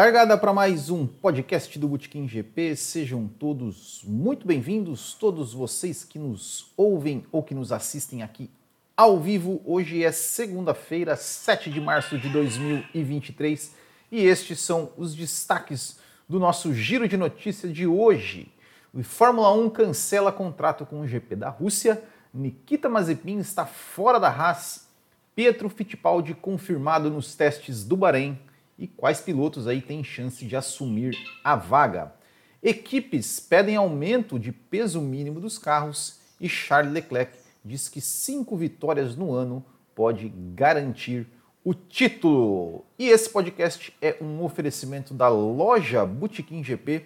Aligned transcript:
Largada 0.00 0.38
para 0.38 0.50
mais 0.50 0.88
um 0.88 1.06
podcast 1.06 1.78
do 1.78 1.86
Botequim 1.86 2.26
GP. 2.26 2.74
Sejam 2.74 3.28
todos 3.28 4.00
muito 4.06 4.46
bem-vindos, 4.46 5.12
todos 5.12 5.52
vocês 5.52 6.04
que 6.04 6.18
nos 6.18 6.72
ouvem 6.74 7.26
ou 7.30 7.42
que 7.42 7.54
nos 7.54 7.70
assistem 7.70 8.22
aqui 8.22 8.48
ao 8.96 9.20
vivo. 9.20 9.60
Hoje 9.62 10.02
é 10.02 10.10
segunda-feira, 10.10 11.16
7 11.16 11.70
de 11.70 11.82
março 11.82 12.16
de 12.16 12.30
2023 12.30 13.74
e 14.10 14.24
estes 14.24 14.60
são 14.60 14.90
os 14.96 15.14
destaques 15.14 15.98
do 16.26 16.38
nosso 16.38 16.72
giro 16.72 17.06
de 17.06 17.18
notícias 17.18 17.70
de 17.70 17.86
hoje. 17.86 18.50
O 18.94 19.02
Fórmula 19.02 19.52
1 19.52 19.68
cancela 19.68 20.32
contrato 20.32 20.86
com 20.86 21.02
o 21.02 21.06
GP 21.06 21.36
da 21.36 21.50
Rússia, 21.50 22.02
Nikita 22.32 22.88
Mazepin 22.88 23.38
está 23.38 23.66
fora 23.66 24.18
da 24.18 24.30
Haas, 24.30 24.88
Pietro 25.36 25.68
Fittipaldi 25.68 26.32
confirmado 26.32 27.10
nos 27.10 27.34
testes 27.34 27.84
do 27.84 27.98
Bahrein 27.98 28.38
e 28.80 28.88
quais 28.88 29.20
pilotos 29.20 29.68
aí 29.68 29.82
têm 29.82 30.02
chance 30.02 30.44
de 30.44 30.56
assumir 30.56 31.14
a 31.44 31.54
vaga. 31.54 32.14
Equipes 32.62 33.38
pedem 33.38 33.76
aumento 33.76 34.38
de 34.38 34.50
peso 34.50 35.02
mínimo 35.02 35.38
dos 35.38 35.58
carros 35.58 36.18
e 36.40 36.48
Charles 36.48 36.92
Leclerc 36.92 37.38
diz 37.62 37.90
que 37.90 38.00
cinco 38.00 38.56
vitórias 38.56 39.14
no 39.14 39.32
ano 39.34 39.62
pode 39.94 40.30
garantir 40.54 41.26
o 41.62 41.74
título. 41.74 42.86
E 42.98 43.08
esse 43.08 43.28
podcast 43.28 43.94
é 44.00 44.16
um 44.18 44.42
oferecimento 44.42 45.12
da 45.12 45.28
loja 45.28 46.06
Botequim 46.06 46.64
GP, 46.64 47.04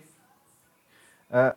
uh, 1.28 1.56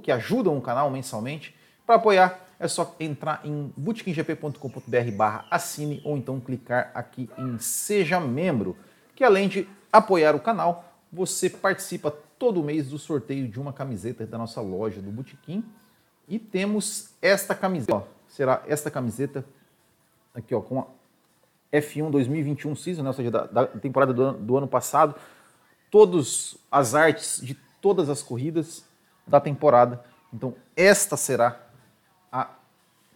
que 0.02 0.12
ajudam 0.12 0.58
o 0.58 0.62
canal 0.62 0.89
mensalmente. 0.89 1.56
Para 1.86 1.95
apoiar, 1.95 2.39
é 2.59 2.67
só 2.67 2.95
entrar 3.00 3.42
em 3.44 3.72
botequimgp.com.br 3.78 5.12
barra 5.16 5.45
assine 5.50 6.02
ou 6.03 6.17
então 6.17 6.39
clicar 6.39 6.92
aqui 6.94 7.30
em 7.38 7.58
Seja 7.59 8.19
Membro, 8.19 8.75
que 9.16 9.23
além 9.23 9.48
de 9.48 9.67
apoiar 9.92 10.36
o 10.36 10.40
canal, 10.40 10.86
você 11.12 11.50
participa 11.50 12.12
todo 12.40 12.63
mês 12.63 12.90
do 12.90 12.97
sorteio 12.97 13.47
de 13.47 13.59
uma 13.59 13.74
camiseta 13.74 14.25
da 14.25 14.38
nossa 14.38 14.62
loja 14.62 15.02
do 15.02 15.12
Botequim. 15.12 15.63
E 16.28 16.40
temos 16.40 17.09
esta 17.22 17.53
camiseta, 17.53 17.96
ó, 17.96 18.03
será 18.28 18.63
esta 18.68 18.90
camiseta 18.90 19.46
aqui 20.34 20.56
ó, 20.56 20.62
com 20.62 20.80
a 20.80 20.88
F1 21.72 22.09
2021 22.09 22.75
season, 22.75 23.03
né, 23.03 23.09
ou 23.09 23.13
seja, 23.13 23.30
da, 23.30 23.46
da 23.46 23.68
temporada 23.68 24.13
do, 24.13 24.34
do 24.34 24.58
ano 24.58 24.68
passado. 24.68 25.16
Todas 25.90 26.58
as 26.72 26.96
artes 26.96 27.41
de 27.41 27.56
todas 27.81 28.09
as 28.09 28.24
corridas 28.24 28.85
da 29.28 29.40
temporada. 29.40 30.03
Então, 30.34 30.56
esta 30.75 31.18
será 31.18 31.59
a 32.31 32.50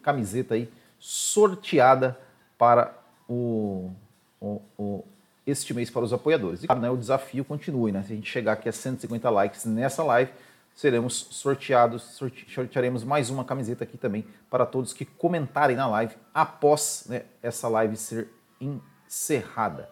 camiseta 0.02 0.56
aí 0.56 0.72
sorteada 1.00 2.20
para 2.58 2.94
o, 3.28 3.92
o, 4.40 4.62
o, 4.78 5.06
este 5.46 5.74
mês 5.74 5.90
para 5.90 6.04
os 6.04 6.12
apoiadores. 6.12 6.64
E 6.64 6.68
claro, 6.68 6.82
né, 6.82 6.90
o 6.90 6.98
desafio 6.98 7.46
continue, 7.46 7.92
né? 7.92 8.04
Se 8.04 8.14
a 8.14 8.16
gente 8.16 8.30
chegar 8.30 8.54
aqui 8.54 8.68
a 8.68 8.72
150 8.72 9.30
likes 9.30 9.66
nessa 9.66 10.04
live, 10.04 10.32
seremos 10.76 11.28
sorteados, 11.32 12.04
sorte, 12.04 12.46
sortearemos 12.54 13.04
mais 13.04 13.30
uma 13.30 13.46
camiseta 13.46 13.84
aqui 13.84 13.98
também 13.98 14.26
para 14.50 14.66
todos 14.66 14.92
que 14.92 15.06
comentarem 15.06 15.76
na 15.76 15.88
live 15.88 16.16
após 16.34 17.06
né, 17.08 17.24
essa 17.42 17.68
live 17.70 17.96
ser 17.96 18.28
encerrada. 18.60 19.90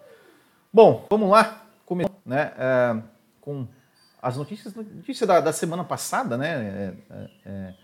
Bom, 0.72 1.06
vamos 1.08 1.30
lá, 1.30 1.64
começando 1.86 2.14
né, 2.26 2.52
é, 2.58 3.02
com 3.40 3.66
as 4.20 4.36
notícias, 4.36 4.74
notícia 4.74 5.26
da, 5.26 5.40
da 5.40 5.52
semana 5.52 5.84
passada, 5.84 6.36
né, 6.36 6.48
é, 6.48 7.14
é, 7.14 7.30
é 7.46 7.74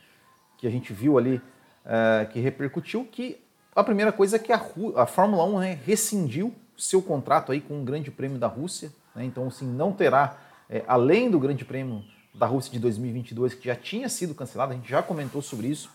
que 0.58 0.66
a 0.66 0.70
gente 0.70 0.92
viu 0.92 1.16
ali, 1.16 1.41
é, 1.87 2.26
que 2.26 2.38
repercutiu, 2.38 3.06
que 3.10 3.42
a 3.75 3.82
primeira 3.82 4.12
coisa 4.12 4.37
é 4.37 4.38
que 4.38 4.52
a, 4.52 4.60
a 4.97 5.06
Fórmula 5.06 5.44
1 5.44 5.58
né, 5.60 5.78
rescindiu 5.87 6.54
seu 6.81 7.03
contrato 7.03 7.53
aí 7.53 7.61
com 7.61 7.81
o 7.81 7.85
Grande 7.85 8.11
Prêmio 8.11 8.39
da 8.39 8.47
Rússia, 8.47 8.91
né? 9.15 9.25
então 9.25 9.47
assim, 9.47 9.67
não 9.67 9.93
terá, 9.93 10.37
é, 10.69 10.83
além 10.89 11.31
do 11.31 11.39
Grande 11.39 11.65
Prêmio 11.65 12.03
da 12.35 12.47
Rússia 12.47 12.73
de 12.73 12.79
2022, 12.79 13.55
que 13.55 13.67
já 13.67 13.77
tinha 13.77 14.09
sido 14.09 14.35
cancelado, 14.35 14.73
a 14.73 14.77
gente 14.77 14.89
já 14.89 15.03
comentou 15.03 15.43
sobre 15.43 15.67
isso 15.67 15.91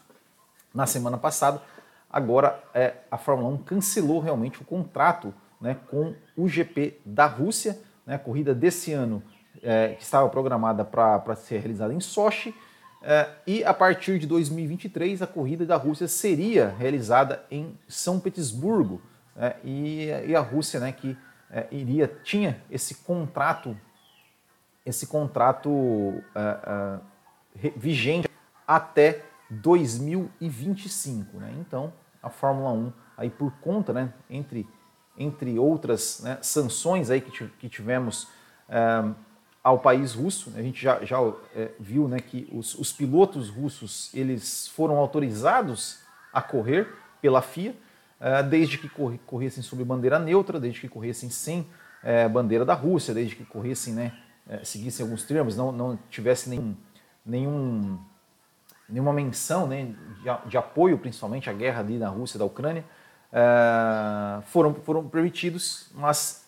na 0.74 0.86
semana 0.86 1.18
passada, 1.18 1.62
agora 2.10 2.62
é, 2.74 2.94
a 3.10 3.18
Fórmula 3.18 3.50
1 3.50 3.58
cancelou 3.60 4.20
realmente 4.20 4.62
o 4.62 4.66
contrato 4.66 5.34
né, 5.60 5.78
com 5.90 6.14
o 6.36 6.48
GP 6.48 7.00
da 7.06 7.26
Rússia, 7.26 7.80
né, 8.06 8.16
a 8.16 8.20
corrida 8.20 8.54
desse 8.54 8.94
ano 8.94 9.24
é, 9.64 9.96
que 9.96 10.04
estava 10.04 10.30
programada 10.30 10.84
para 10.86 11.36
ser 11.36 11.60
realizada 11.60 11.94
em 11.94 12.00
Sochi, 12.00 12.54
é, 13.02 13.30
e 13.46 13.64
a 13.64 13.74
partir 13.74 14.20
de 14.20 14.26
2023 14.26 15.22
a 15.22 15.28
corrida 15.28 15.66
da 15.66 15.78
Rússia 15.78 16.08
seria 16.08 16.70
realizada 16.70 17.44
em 17.50 17.78
São 17.88 18.20
Petersburgo, 18.20 19.02
e, 19.64 20.06
e, 20.28 20.36
a 20.36 20.40
Rússia, 20.40 20.80
né, 20.80 20.92
que 20.92 21.18
é, 21.52 21.68
iria 21.72 22.08
tinha 22.24 22.62
esse 22.72 22.96
contrato, 22.96 23.78
esse 24.86 25.08
contrato 25.08 26.24
é, 26.34 27.00
é, 27.64 27.70
vigente 27.76 28.30
até 28.68 29.24
2025, 29.50 31.38
né? 31.38 31.54
Então 31.60 31.94
a 32.24 32.30
Fórmula 32.30 32.72
1 32.72 32.94
aí 33.18 33.30
por 33.30 33.52
conta, 33.60 33.94
né, 33.94 34.14
entre 34.30 34.68
entre 35.18 35.58
outras 35.58 36.20
né, 36.22 36.38
sanções 36.42 37.10
aí 37.10 37.22
que, 37.22 37.48
que 37.48 37.70
tivemos 37.70 38.28
é, 38.68 39.04
ao 39.64 39.80
país 39.80 40.14
russo, 40.14 40.52
a 40.56 40.62
gente 40.62 40.82
já, 40.82 41.04
já 41.06 41.18
viu, 41.80 42.08
né, 42.08 42.20
que 42.20 42.50
os, 42.52 42.76
os 42.76 42.92
pilotos 42.92 43.50
russos 43.50 44.14
eles 44.14 44.68
foram 44.68 44.98
autorizados 44.98 46.02
a 46.34 46.42
correr 46.42 46.94
pela 47.22 47.42
FIA 47.42 47.74
desde 48.50 48.78
que 48.78 48.90
corressem 49.26 49.62
sob 49.62 49.84
bandeira 49.84 50.18
neutra, 50.18 50.60
desde 50.60 50.82
que 50.82 50.90
corressem 50.90 51.30
sem 51.30 51.68
eh, 52.04 52.28
bandeira 52.30 52.64
da 52.64 52.74
Rússia, 52.76 53.16
desde 53.16 53.36
que 53.36 53.44
corressem, 53.44 53.94
né, 53.94 54.14
eh, 54.48 54.62
seguissem 54.64 55.04
alguns 55.04 55.24
termos, 55.24 55.58
não, 55.58 55.72
não 55.72 56.00
tivesse 56.10 56.48
nenhum, 56.50 56.76
nenhum, 57.26 58.00
nenhuma 58.88 59.12
menção 59.12 59.66
né, 59.66 59.94
de, 60.22 60.50
de 60.50 60.56
apoio, 60.56 61.00
principalmente 61.00 61.50
à 61.50 61.54
guerra 61.54 61.80
ali 61.80 61.98
na 61.98 62.08
Rússia 62.10 62.38
da 62.38 62.46
Ucrânia, 62.46 62.84
foram, 64.46 64.74
foram 64.76 65.10
permitidos, 65.10 65.90
mas 65.94 66.48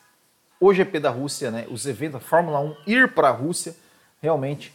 o 0.59 0.73
GP 0.73 0.99
da 0.99 1.09
Rússia, 1.09 1.51
né, 1.51 1.67
os 1.69 1.85
eventos, 1.85 2.15
a 2.15 2.19
Fórmula 2.19 2.59
1 2.59 2.75
ir 2.85 3.13
para 3.13 3.27
a 3.27 3.31
Rússia, 3.31 3.75
realmente 4.21 4.73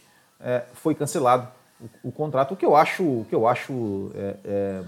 foi 0.73 0.93
cancelado 0.93 1.47
o, 1.79 2.09
o, 2.09 2.11
contrato, 2.11 2.53
o 2.53 2.57
que 2.57 2.65
eu 2.65 2.75
acho, 2.75 3.03
o 3.03 3.25
que 3.27 3.33
eu 3.33 3.47
acho 3.47 4.11
é, 4.15 4.35
é, 4.45 4.83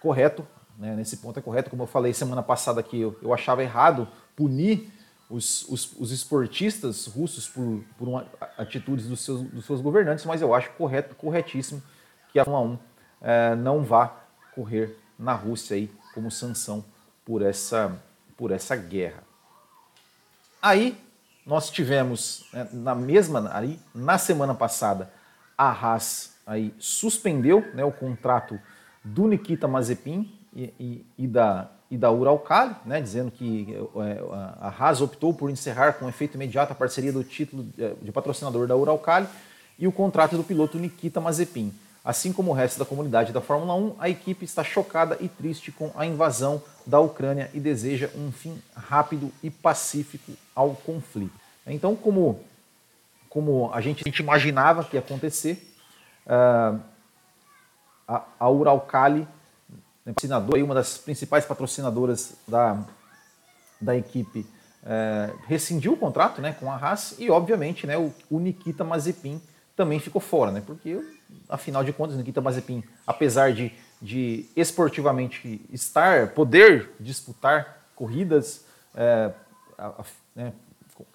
correto, 0.00 0.46
né? 0.78 0.94
Nesse 0.96 1.18
ponto 1.18 1.38
é 1.38 1.42
correto, 1.42 1.70
como 1.70 1.82
eu 1.82 1.86
falei 1.86 2.12
semana 2.12 2.42
passada 2.42 2.82
que 2.82 3.00
eu, 3.00 3.18
eu 3.22 3.32
achava 3.32 3.62
errado 3.62 4.08
punir 4.36 4.90
os, 5.28 5.66
os, 5.68 5.92
os 5.98 6.12
esportistas 6.12 7.06
russos 7.06 7.48
por, 7.48 7.82
por 7.96 8.08
uma, 8.08 8.26
atitudes 8.58 9.06
dos 9.06 9.20
seus, 9.20 9.42
dos 9.42 9.64
seus 9.64 9.80
governantes, 9.80 10.24
mas 10.26 10.42
eu 10.42 10.54
acho 10.54 10.70
correto, 10.72 11.14
corretíssimo 11.14 11.82
que 12.30 12.38
a 12.38 12.44
Fórmula 12.44 12.74
1 12.74 12.78
é, 13.22 13.54
não 13.54 13.82
vá 13.82 14.14
correr 14.54 14.98
na 15.18 15.32
Rússia 15.32 15.76
aí 15.76 15.90
como 16.14 16.30
sanção 16.30 16.84
por 17.24 17.40
essa, 17.40 17.98
por 18.36 18.50
essa 18.50 18.76
guerra. 18.76 19.22
Aí 20.60 20.98
nós 21.46 21.70
tivemos 21.70 22.46
né, 22.52 22.68
na 22.72 22.94
mesma 22.94 23.50
aí 23.52 23.80
na 23.94 24.18
semana 24.18 24.54
passada 24.54 25.10
a 25.56 25.70
Haas 25.70 26.36
aí 26.46 26.74
suspendeu 26.78 27.60
né, 27.74 27.84
o 27.84 27.92
contrato 27.92 28.60
do 29.02 29.26
Nikita 29.26 29.66
Mazepin 29.66 30.41
e, 30.54 31.04
e, 31.18 31.26
da, 31.26 31.70
e 31.90 31.96
da 31.96 32.10
Uralcali, 32.10 32.74
né, 32.84 33.00
dizendo 33.00 33.30
que 33.30 33.74
é, 33.96 34.22
a 34.60 34.68
Haas 34.68 35.00
optou 35.00 35.32
por 35.32 35.50
encerrar 35.50 35.94
com 35.94 36.08
efeito 36.08 36.34
imediato 36.34 36.72
a 36.72 36.74
parceria 36.74 37.12
do 37.12 37.24
título 37.24 37.66
é, 37.78 37.94
de 38.00 38.12
patrocinador 38.12 38.66
da 38.66 38.76
Uralcali 38.76 39.26
e 39.78 39.86
o 39.86 39.92
contrato 39.92 40.36
do 40.36 40.44
piloto 40.44 40.78
Nikita 40.78 41.20
Mazepin. 41.20 41.72
Assim 42.04 42.32
como 42.32 42.50
o 42.50 42.54
resto 42.54 42.78
da 42.78 42.84
comunidade 42.84 43.32
da 43.32 43.40
Fórmula 43.40 43.74
1, 43.74 43.96
a 43.98 44.08
equipe 44.08 44.44
está 44.44 44.64
chocada 44.64 45.16
e 45.20 45.28
triste 45.28 45.70
com 45.70 45.92
a 45.94 46.04
invasão 46.04 46.60
da 46.84 46.98
Ucrânia 46.98 47.48
e 47.54 47.60
deseja 47.60 48.10
um 48.16 48.32
fim 48.32 48.60
rápido 48.74 49.30
e 49.42 49.48
pacífico 49.48 50.32
ao 50.54 50.74
conflito. 50.74 51.32
Então, 51.64 51.94
como, 51.94 52.40
como 53.28 53.70
a, 53.72 53.80
gente, 53.80 54.02
a 54.04 54.08
gente 54.08 54.18
imaginava 54.18 54.82
que 54.82 54.96
ia 54.96 55.00
acontecer, 55.00 55.64
uh, 56.26 56.80
a, 58.08 58.22
a 58.38 58.50
Uralkali, 58.50 59.28
né, 60.04 60.12
uma 60.62 60.74
das 60.74 60.98
principais 60.98 61.44
patrocinadoras 61.44 62.34
da, 62.46 62.84
da 63.80 63.96
equipe, 63.96 64.40
uh, 64.82 65.38
rescindiu 65.46 65.92
o 65.92 65.96
contrato 65.96 66.40
né, 66.40 66.52
com 66.52 66.70
a 66.70 66.76
Haas 66.76 67.16
e, 67.18 67.30
obviamente, 67.30 67.86
né, 67.86 67.96
o, 67.96 68.12
o 68.30 68.38
Nikita 68.38 68.84
Mazepin 68.84 69.40
também 69.76 69.98
ficou 70.00 70.20
fora, 70.20 70.50
né, 70.50 70.62
porque 70.64 71.00
afinal 71.48 71.82
de 71.82 71.92
contas, 71.92 72.16
Nikita 72.16 72.40
Mazepin, 72.40 72.82
apesar 73.06 73.52
de, 73.52 73.72
de 74.00 74.46
esportivamente 74.56 75.64
estar, 75.70 76.28
poder 76.28 76.94
disputar 77.00 77.86
corridas, 77.94 78.64
é, 78.94 79.32
a, 79.78 79.86
a, 79.86 80.04
né, 80.34 80.52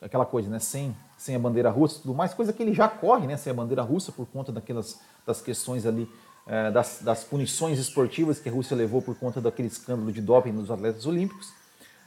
aquela 0.01 0.25
coisa, 0.25 0.49
né, 0.49 0.59
sem, 0.59 0.95
sem 1.17 1.35
a 1.35 1.39
bandeira 1.39 1.69
russa 1.69 1.99
e 1.99 2.01
tudo 2.01 2.13
mais, 2.13 2.33
coisa 2.33 2.53
que 2.53 2.63
ele 2.63 2.73
já 2.73 2.87
corre, 2.87 3.27
né, 3.27 3.37
sem 3.37 3.51
a 3.51 3.53
bandeira 3.53 3.81
russa 3.81 4.11
por 4.11 4.25
conta 4.27 4.51
daquelas 4.51 4.99
das 5.25 5.41
questões 5.41 5.85
ali, 5.85 6.09
é, 6.47 6.71
das, 6.71 6.99
das 7.01 7.23
punições 7.23 7.77
esportivas 7.77 8.39
que 8.39 8.49
a 8.49 8.51
Rússia 8.51 8.75
levou 8.75 9.01
por 9.01 9.15
conta 9.15 9.41
daquele 9.41 9.67
escândalo 9.67 10.11
de 10.11 10.21
doping 10.21 10.51
nos 10.51 10.71
atletas 10.71 11.05
olímpicos. 11.05 11.51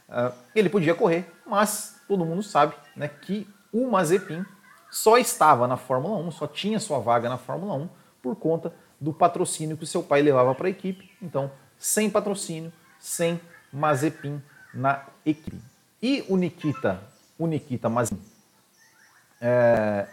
É, 0.09 0.31
ele 0.55 0.69
podia 0.69 0.95
correr, 0.95 1.31
mas 1.45 1.95
todo 2.07 2.25
mundo 2.25 2.43
sabe 2.43 2.73
né, 2.95 3.07
que 3.07 3.47
o 3.71 3.89
Mazepin 3.89 4.45
só 4.89 5.17
estava 5.17 5.67
na 5.67 5.77
Fórmula 5.77 6.17
1, 6.17 6.31
só 6.31 6.47
tinha 6.47 6.79
sua 6.79 6.99
vaga 6.99 7.29
na 7.29 7.37
Fórmula 7.37 7.75
1 7.75 7.89
por 8.21 8.35
conta 8.35 8.73
do 8.99 9.13
patrocínio 9.13 9.77
que 9.77 9.83
o 9.83 9.87
seu 9.87 10.03
pai 10.03 10.21
levava 10.21 10.53
para 10.53 10.67
a 10.67 10.69
equipe. 10.69 11.09
Então, 11.21 11.49
sem 11.77 12.09
patrocínio, 12.09 12.71
sem 12.99 13.39
Mazepin 13.71 14.41
na 14.73 15.05
equipe. 15.25 15.57
E 16.01 16.25
o 16.27 16.35
Nikita, 16.35 17.01
o 17.37 17.47
Nikita 17.47 17.89
Mazepin, 17.89 18.21
é, 19.39 20.07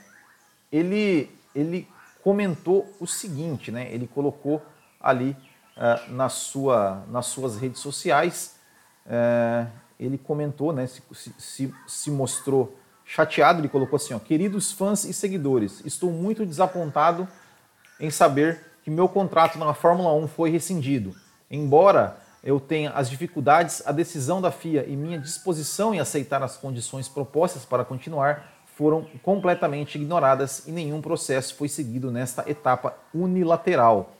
ele, 0.70 1.31
ele 1.54 1.88
comentou 2.28 2.94
o 3.00 3.06
seguinte, 3.06 3.72
né? 3.72 3.90
Ele 3.90 4.06
colocou 4.06 4.60
ali 5.00 5.34
é, 5.75 6.10
na 6.10 6.28
sua, 6.28 7.02
nas 7.08 7.25
suas 7.25 7.56
redes 7.56 7.80
sociais, 7.80 8.56
é, 9.06 9.66
ele 9.98 10.19
comentou, 10.19 10.70
né? 10.70 10.86
Se, 10.86 11.02
se, 11.38 11.75
se 11.86 12.10
mostrou 12.10 12.76
chateado, 13.02 13.62
ele 13.62 13.69
colocou 13.70 13.96
assim, 13.96 14.12
ó, 14.12 14.19
queridos 14.19 14.70
fãs 14.70 15.04
e 15.04 15.14
seguidores, 15.14 15.82
estou 15.86 16.12
muito 16.12 16.44
desapontado 16.44 17.26
em 17.98 18.10
saber 18.10 18.62
que 18.82 18.90
meu 18.90 19.08
contrato 19.08 19.58
na 19.58 19.72
Fórmula 19.72 20.12
1 20.12 20.28
foi 20.28 20.50
rescindido. 20.50 21.16
Embora 21.50 22.19
eu 22.44 22.60
tenha 22.60 22.90
as 22.90 23.08
dificuldades, 23.08 23.82
a 23.86 23.90
decisão 23.90 24.42
da 24.42 24.50
FIA 24.50 24.84
e 24.86 24.94
minha 24.94 25.19
disposição 25.19 25.94
em 25.94 25.98
aceitar 25.98 26.42
as 26.42 26.58
condições 26.58 27.08
propostas 27.08 27.64
para 27.64 27.86
continuar 27.86 28.57
foram 28.78 29.04
completamente 29.25 29.96
ignoradas 29.98 30.69
e 30.69 30.70
nenhum 30.70 31.02
processo 31.02 31.52
foi 31.56 31.69
seguido 31.69 32.12
nesta 32.12 32.48
etapa 32.48 32.96
unilateral. 33.12 34.14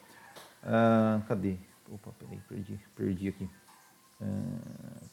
Ah, 0.65 1.21
cadê? 1.29 1.55
Opa, 1.89 2.11
peraí, 2.19 2.41
perdi, 2.49 2.81
perdi 2.97 3.29
aqui. 3.29 3.49
Ah, 4.21 4.27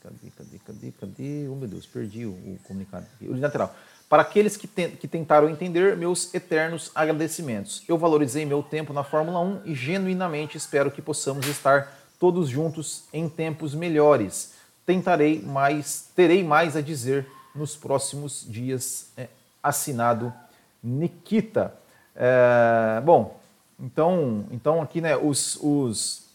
cadê, 0.02 0.32
cadê, 0.36 0.58
cadê, 0.58 0.92
cadê? 1.00 1.48
Oh 1.48 1.54
meu 1.54 1.68
Deus, 1.68 1.86
perdi 1.86 2.26
o, 2.26 2.32
o 2.32 2.60
comunicado. 2.64 3.06
Unilateral. 3.22 3.76
Para 4.10 4.24
aqueles 4.24 4.58
que, 4.58 4.66
te, 4.66 4.90
que 4.90 5.08
tentaram 5.08 5.48
entender, 5.48 5.96
meus 5.96 6.34
eternos 6.34 6.92
agradecimentos. 6.96 7.84
Eu 7.88 8.00
valorizei 8.00 8.48
meu 8.48 8.64
tempo 8.64 8.94
na 8.94 9.04
Fórmula 9.04 9.40
1 9.42 9.62
e 9.66 9.76
genuinamente 9.76 10.58
espero 10.58 10.90
que 10.90 11.04
possamos 11.04 11.46
estar 11.46 11.96
todos 12.20 12.50
juntos 12.50 13.04
em 13.14 13.30
tempos 13.30 13.76
melhores. 13.76 14.56
Tentarei 14.88 15.40
mais, 15.40 16.10
terei 16.16 16.44
mais 16.44 16.76
a 16.76 16.82
dizer 16.82 17.28
nos 17.56 17.76
próximos 17.76 18.46
dias. 18.48 19.12
É, 19.18 19.28
assinado 19.66 20.32
Nikita. 20.84 21.74
É, 22.16 23.02
bom, 23.02 23.40
então, 23.80 24.46
então 24.52 24.82
aqui 24.82 25.02
né, 25.02 25.18
os, 25.18 25.58
os, 25.62 26.30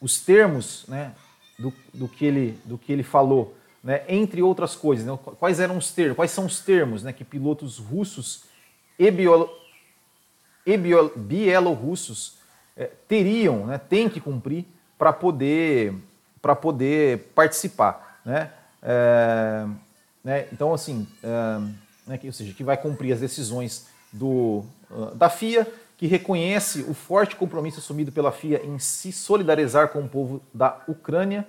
os 0.00 0.20
termos 0.20 0.84
né, 0.86 1.12
do, 1.58 1.72
do, 1.92 2.08
que 2.08 2.24
ele, 2.24 2.58
do 2.64 2.78
que 2.78 2.92
ele 2.92 3.02
falou 3.02 3.56
né, 3.82 4.02
entre 4.08 4.40
outras 4.40 4.76
coisas, 4.76 5.04
né, 5.04 5.18
quais 5.38 5.60
eram 5.60 5.76
os 5.76 5.90
termos, 5.90 6.16
quais 6.16 6.30
são 6.30 6.46
os 6.46 6.60
termos 6.60 7.02
né, 7.02 7.12
que 7.12 7.24
pilotos 7.24 7.78
russos 7.78 8.44
e, 8.98 9.10
biolo, 9.10 9.50
e 10.64 10.76
bio, 10.76 11.12
bielorrussos 11.14 12.38
é, 12.76 12.90
teriam, 13.08 13.66
né, 13.66 13.76
têm 13.76 14.08
que 14.08 14.20
cumprir 14.20 14.64
para 14.96 15.12
poder, 15.12 15.94
poder 16.62 17.30
participar. 17.34 18.20
Né? 18.24 18.50
É, 18.80 19.66
né, 20.24 20.46
então, 20.52 20.72
assim, 20.72 21.06
é, 21.22 21.28
né, 22.06 22.20
ou 22.24 22.32
seja, 22.32 22.52
que 22.54 22.64
vai 22.64 22.76
cumprir 22.76 23.12
as 23.12 23.20
decisões 23.20 23.86
do, 24.12 24.64
uh, 24.90 25.14
da 25.14 25.28
FIA, 25.28 25.66
que 25.96 26.06
reconhece 26.06 26.82
o 26.82 26.94
forte 26.94 27.36
compromisso 27.36 27.78
assumido 27.78 28.10
pela 28.10 28.32
FIA 28.32 28.64
em 28.64 28.78
se 28.78 29.12
solidarizar 29.12 29.88
com 29.88 30.00
o 30.00 30.08
povo 30.08 30.42
da 30.52 30.82
Ucrânia, 30.88 31.46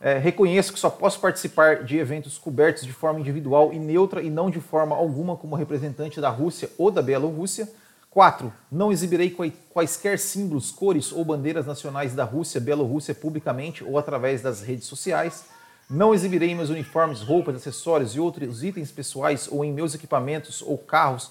é, 0.00 0.16
reconheço 0.16 0.72
que 0.72 0.78
só 0.78 0.88
posso 0.88 1.18
participar 1.18 1.82
de 1.82 1.98
eventos 1.98 2.38
cobertos 2.38 2.84
de 2.84 2.92
forma 2.92 3.18
individual 3.18 3.72
e 3.72 3.78
neutra 3.78 4.22
e 4.22 4.30
não 4.30 4.48
de 4.48 4.60
forma 4.60 4.94
alguma 4.94 5.36
como 5.36 5.56
representante 5.56 6.20
da 6.20 6.28
Rússia 6.28 6.70
ou 6.78 6.90
da 6.90 7.02
Bielorrússia. 7.02 7.68
4. 8.10 8.52
Não 8.70 8.90
exibirei 8.90 9.36
quaisquer 9.70 10.18
símbolos, 10.18 10.70
cores 10.70 11.12
ou 11.12 11.24
bandeiras 11.24 11.66
nacionais 11.66 12.14
da 12.14 12.24
Rússia, 12.24 12.60
Bielorrússia 12.60 13.14
publicamente 13.14 13.84
ou 13.84 13.98
através 13.98 14.40
das 14.40 14.62
redes 14.62 14.86
sociais. 14.86 15.46
Não 15.90 16.12
exibirei 16.12 16.54
meus 16.54 16.68
uniformes, 16.68 17.22
roupas, 17.22 17.56
acessórios 17.56 18.14
e 18.14 18.20
outros 18.20 18.62
itens 18.62 18.90
pessoais 18.90 19.48
ou 19.50 19.64
em 19.64 19.72
meus 19.72 19.94
equipamentos 19.94 20.60
ou 20.60 20.76
carros 20.76 21.30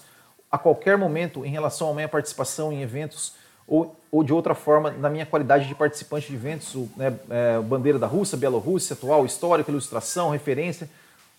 a 0.50 0.58
qualquer 0.58 0.98
momento 0.98 1.44
em 1.44 1.50
relação 1.50 1.90
à 1.90 1.94
minha 1.94 2.08
participação 2.08 2.72
em 2.72 2.82
eventos 2.82 3.34
ou, 3.68 3.94
ou 4.10 4.24
de 4.24 4.32
outra 4.32 4.54
forma 4.54 4.90
na 4.90 5.10
minha 5.10 5.26
qualidade 5.26 5.68
de 5.68 5.74
participante 5.74 6.28
de 6.28 6.34
eventos, 6.34 6.74
né, 6.96 7.14
é, 7.28 7.60
bandeira 7.60 7.98
da 7.98 8.06
Rússia, 8.06 8.36
Bielorrússia, 8.36 8.94
atual, 8.94 9.26
histórica, 9.26 9.70
ilustração, 9.70 10.30
referência, 10.30 10.88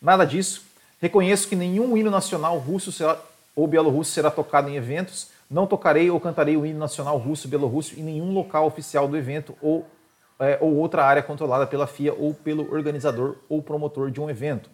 nada 0.01 0.23
disso. 0.25 0.63
Reconheço 1.01 1.47
que 1.47 1.55
nenhum 1.55 1.97
hino 1.97 2.11
nacional 2.11 2.57
russo 2.57 2.91
será, 2.91 3.19
ou 3.55 3.67
bielorrusso 3.67 4.11
será 4.11 4.29
tocado 4.29 4.69
em 4.69 4.75
eventos. 4.75 5.29
Não 5.49 5.65
tocarei 5.65 6.11
ou 6.11 6.19
cantarei 6.19 6.55
o 6.55 6.65
hino 6.65 6.77
nacional 6.77 7.17
russo 7.17 7.47
bielorrusso 7.47 7.99
em 7.99 8.03
nenhum 8.03 8.31
local 8.31 8.67
oficial 8.67 9.07
do 9.07 9.17
evento 9.17 9.55
ou, 9.61 9.87
é, 10.39 10.57
ou 10.61 10.75
outra 10.75 11.03
área 11.03 11.21
controlada 11.21 11.67
pela 11.67 11.85
FIA 11.85 12.13
ou 12.13 12.33
pelo 12.33 12.71
organizador 12.73 13.35
ou 13.49 13.61
promotor 13.61 14.09
de 14.09 14.21
um 14.21 14.29
evento. 14.29 14.69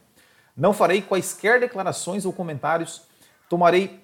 Não 0.55 0.71
farei 0.71 1.01
quaisquer 1.01 1.59
declarações 1.59 2.25
ou 2.25 2.31
comentários. 2.31 3.03
Tomarei 3.49 4.01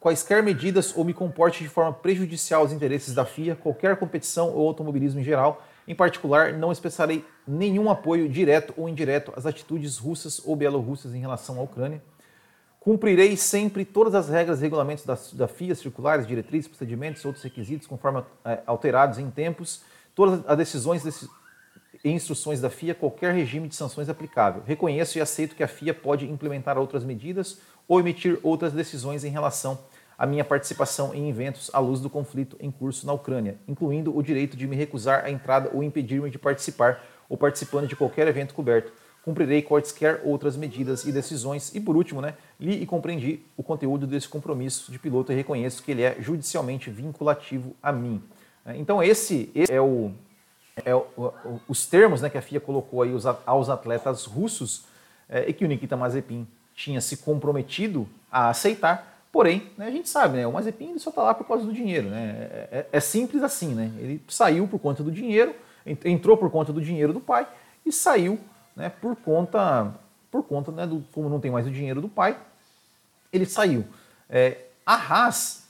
quaisquer 0.00 0.42
medidas 0.42 0.96
ou 0.96 1.04
me 1.04 1.12
comporte 1.12 1.62
de 1.62 1.68
forma 1.68 1.92
prejudicial 1.92 2.62
aos 2.62 2.72
interesses 2.72 3.14
da 3.14 3.24
FIA, 3.24 3.54
qualquer 3.54 3.96
competição 3.96 4.50
ou 4.54 4.66
automobilismo 4.66 5.20
em 5.20 5.24
geral. 5.24 5.62
Em 5.86 5.94
particular, 5.94 6.52
não 6.52 6.72
expressarei 6.72 7.24
nenhum 7.46 7.90
apoio 7.90 8.28
direto 8.28 8.72
ou 8.76 8.88
indireto 8.88 9.32
às 9.36 9.44
atitudes 9.44 9.98
russas 9.98 10.40
ou 10.44 10.56
bielorrussas 10.56 11.14
em 11.14 11.20
relação 11.20 11.58
à 11.58 11.62
Ucrânia. 11.62 12.02
Cumprirei 12.80 13.36
sempre 13.36 13.84
todas 13.84 14.14
as 14.14 14.28
regras 14.28 14.58
e 14.58 14.62
regulamentos 14.62 15.04
da, 15.04 15.16
da 15.34 15.46
FIA, 15.46 15.74
circulares, 15.74 16.26
diretrizes, 16.26 16.66
procedimentos 16.66 17.22
e 17.22 17.26
outros 17.26 17.44
requisitos, 17.44 17.86
conforme 17.86 18.24
é, 18.44 18.60
alterados 18.66 19.18
em 19.18 19.30
tempos, 19.30 19.84
todas 20.14 20.42
as 20.46 20.56
decisões 20.56 21.04
e 22.04 22.10
instruções 22.10 22.60
da 22.60 22.70
FIA, 22.70 22.94
qualquer 22.94 23.32
regime 23.32 23.68
de 23.68 23.74
sanções 23.74 24.08
aplicável. 24.08 24.62
Reconheço 24.66 25.18
e 25.18 25.20
aceito 25.20 25.54
que 25.54 25.62
a 25.62 25.68
FIA 25.68 25.94
pode 25.94 26.30
implementar 26.30 26.78
outras 26.78 27.04
medidas 27.04 27.58
ou 27.86 28.00
emitir 28.00 28.38
outras 28.42 28.72
decisões 28.72 29.24
em 29.24 29.30
relação 29.30 29.78
a 30.22 30.26
minha 30.26 30.44
participação 30.44 31.12
em 31.12 31.28
eventos 31.28 31.68
à 31.72 31.80
luz 31.80 31.98
do 31.98 32.08
conflito 32.08 32.56
em 32.60 32.70
curso 32.70 33.04
na 33.04 33.12
Ucrânia, 33.12 33.56
incluindo 33.66 34.16
o 34.16 34.22
direito 34.22 34.56
de 34.56 34.68
me 34.68 34.76
recusar 34.76 35.24
a 35.24 35.30
entrada 35.30 35.68
ou 35.72 35.82
impedir-me 35.82 36.30
de 36.30 36.38
participar 36.38 37.02
ou 37.28 37.36
participando 37.36 37.88
de 37.88 37.96
qualquer 37.96 38.28
evento 38.28 38.54
coberto. 38.54 38.92
Cumprirei 39.24 39.62
quaisquer 39.62 40.20
outras 40.24 40.56
medidas 40.56 41.04
e 41.04 41.10
decisões. 41.10 41.74
E 41.74 41.80
por 41.80 41.96
último, 41.96 42.20
né, 42.20 42.34
li 42.60 42.82
e 42.82 42.86
compreendi 42.86 43.40
o 43.56 43.64
conteúdo 43.64 44.06
desse 44.06 44.28
compromisso 44.28 44.92
de 44.92 44.98
piloto 44.98 45.32
e 45.32 45.34
reconheço 45.34 45.82
que 45.82 45.90
ele 45.90 46.02
é 46.02 46.16
judicialmente 46.20 46.88
vinculativo 46.88 47.74
a 47.82 47.90
mim. 47.90 48.22
É, 48.64 48.76
então 48.76 49.02
esse, 49.02 49.50
esse 49.54 49.72
é, 49.72 49.80
o, 49.80 50.12
é 50.84 50.94
o, 50.94 51.60
os 51.68 51.86
termos 51.86 52.20
né, 52.22 52.30
que 52.30 52.38
a 52.38 52.42
FIA 52.42 52.60
colocou 52.60 53.02
aí 53.02 53.10
aos 53.46 53.68
atletas 53.68 54.24
russos 54.24 54.84
é, 55.28 55.48
e 55.48 55.52
que 55.52 55.64
o 55.64 55.68
Nikita 55.68 55.96
Mazepin 55.96 56.46
tinha 56.74 57.00
se 57.00 57.18
comprometido 57.18 58.08
a 58.30 58.48
aceitar 58.48 59.12
Porém, 59.32 59.70
né, 59.78 59.86
a 59.86 59.90
gente 59.90 60.10
sabe, 60.10 60.36
né, 60.36 60.46
o 60.46 60.52
Mazepin 60.52 60.90
ele 60.90 60.98
só 60.98 61.08
está 61.08 61.22
lá 61.22 61.32
por 61.32 61.46
causa 61.46 61.64
do 61.64 61.72
dinheiro. 61.72 62.10
Né? 62.10 62.36
É, 62.38 62.68
é, 62.70 62.86
é, 62.92 63.00
simples 63.00 63.42
assim, 63.42 63.74
né? 63.74 63.90
Ele 63.96 64.22
saiu 64.28 64.68
por 64.68 64.78
conta 64.78 65.02
do 65.02 65.10
dinheiro, 65.10 65.54
entrou 66.04 66.36
por 66.36 66.50
conta 66.50 66.70
do 66.70 66.82
dinheiro 66.82 67.14
do 67.14 67.20
pai 67.20 67.48
e 67.84 67.90
saiu 67.90 68.38
né, 68.76 68.90
por 68.90 69.16
conta, 69.16 69.94
por 70.30 70.42
conta 70.42 70.70
né, 70.70 70.86
do, 70.86 71.02
como 71.12 71.30
não 71.30 71.40
tem 71.40 71.50
mais 71.50 71.66
o 71.66 71.70
dinheiro 71.70 72.02
do 72.02 72.10
pai, 72.10 72.38
ele 73.32 73.46
saiu. 73.46 73.86
É, 74.28 74.66
a 74.84 74.94
Haas, 74.96 75.61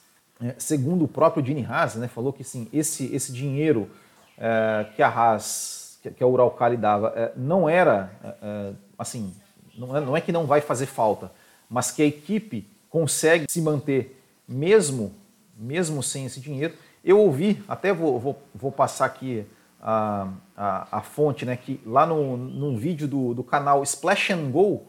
é, 0.42 0.54
segundo 0.58 1.04
o 1.04 1.08
próprio 1.08 1.42
Dini 1.42 1.64
Haas, 1.64 1.94
né, 1.94 2.08
falou 2.08 2.32
que 2.32 2.42
sim, 2.42 2.68
esse, 2.72 3.14
esse 3.14 3.32
dinheiro 3.32 3.88
é, 4.36 4.86
que 4.96 5.02
a 5.02 5.08
Haas, 5.08 5.98
que, 6.02 6.10
que 6.10 6.24
a 6.24 6.26
Uralcali 6.26 6.76
dava, 6.76 7.12
é, 7.14 7.32
não 7.36 7.68
era, 7.68 8.10
é, 8.24 8.34
é, 8.42 8.72
assim, 8.98 9.32
não 9.78 9.96
é, 9.96 10.00
não 10.00 10.16
é 10.16 10.20
que 10.20 10.32
não 10.32 10.44
vai 10.44 10.60
fazer 10.60 10.86
falta, 10.86 11.30
mas 11.70 11.90
que 11.90 12.02
a 12.02 12.06
equipe 12.06 12.68
consegue 12.90 13.46
se 13.48 13.60
manter 13.62 14.20
mesmo, 14.46 15.14
mesmo 15.56 16.02
sem 16.02 16.26
esse 16.26 16.40
dinheiro. 16.40 16.74
Eu 17.04 17.18
ouvi, 17.18 17.62
até 17.68 17.92
vou, 17.92 18.18
vou, 18.18 18.42
vou 18.54 18.72
passar 18.72 19.06
aqui 19.06 19.46
a, 19.80 20.28
a, 20.56 20.98
a, 20.98 21.02
fonte, 21.02 21.44
né, 21.46 21.56
que 21.56 21.80
lá 21.86 22.04
no, 22.04 22.36
num 22.36 22.76
vídeo 22.76 23.06
do, 23.06 23.32
do 23.32 23.44
canal 23.44 23.82
Splash 23.82 24.32
and 24.32 24.50
Go, 24.50 24.88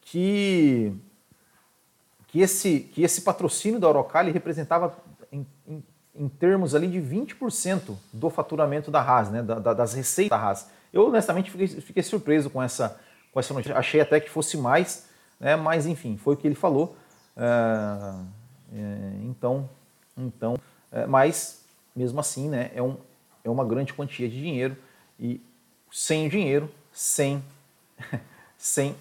que 0.00 0.92
que 2.28 2.40
esse, 2.40 2.80
que 2.80 3.02
esse 3.02 3.22
patrocínio 3.22 3.80
da 3.80 3.88
Orocali 3.88 4.30
representava 4.30 4.96
em, 5.32 5.46
em, 5.66 5.84
em, 6.14 6.28
termos 6.28 6.74
ali 6.74 6.86
de 6.86 7.00
20% 7.00 7.96
do 8.12 8.30
faturamento 8.30 8.90
da 8.90 9.00
Haas, 9.00 9.30
né, 9.30 9.42
da, 9.42 9.58
da, 9.58 9.74
das 9.74 9.94
receitas 9.94 10.38
da 10.38 10.44
Haas. 10.44 10.68
Eu 10.92 11.08
honestamente 11.08 11.50
fiquei, 11.50 11.66
fiquei, 11.68 12.02
surpreso 12.02 12.50
com 12.50 12.62
essa, 12.62 13.00
com 13.32 13.40
essa 13.40 13.52
notícia. 13.52 13.76
Achei 13.76 14.00
até 14.00 14.20
que 14.20 14.28
fosse 14.28 14.56
mais, 14.56 15.06
né, 15.40 15.56
mas 15.56 15.86
enfim, 15.86 16.16
foi 16.16 16.34
o 16.34 16.36
que 16.36 16.46
ele 16.46 16.54
falou. 16.54 16.96
É, 17.36 17.44
é, 18.74 19.12
então, 19.24 19.68
então 20.16 20.58
é, 20.92 21.06
mas 21.06 21.64
mesmo 21.96 22.20
assim, 22.20 22.48
né, 22.48 22.70
é, 22.74 22.82
um, 22.82 22.96
é 23.42 23.48
uma 23.48 23.64
grande 23.64 23.94
quantia 23.94 24.28
de 24.28 24.38
dinheiro 24.38 24.76
e 25.18 25.40
sem 25.90 26.28
dinheiro, 26.28 26.70
sem, 26.92 27.42
sem 28.56 28.94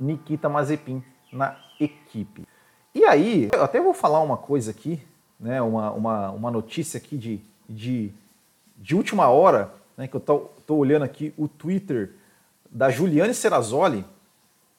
Nikita 0.00 0.48
Mazepin 0.48 1.02
na 1.30 1.67
equipe. 1.78 2.46
E 2.94 3.04
aí, 3.04 3.48
eu 3.52 3.62
até 3.62 3.80
vou 3.80 3.94
falar 3.94 4.20
uma 4.20 4.36
coisa 4.36 4.70
aqui, 4.70 5.00
né, 5.38 5.60
uma, 5.62 5.90
uma, 5.92 6.30
uma 6.30 6.50
notícia 6.50 6.98
aqui 6.98 7.16
de, 7.16 7.40
de, 7.68 8.12
de 8.76 8.96
última 8.96 9.28
hora, 9.28 9.72
né, 9.96 10.08
que 10.08 10.14
eu 10.14 10.18
estou 10.18 10.78
olhando 10.78 11.04
aqui 11.04 11.32
o 11.36 11.46
Twitter 11.46 12.12
da 12.70 12.90
Juliane 12.90 13.34
Serrazoli, 13.34 14.04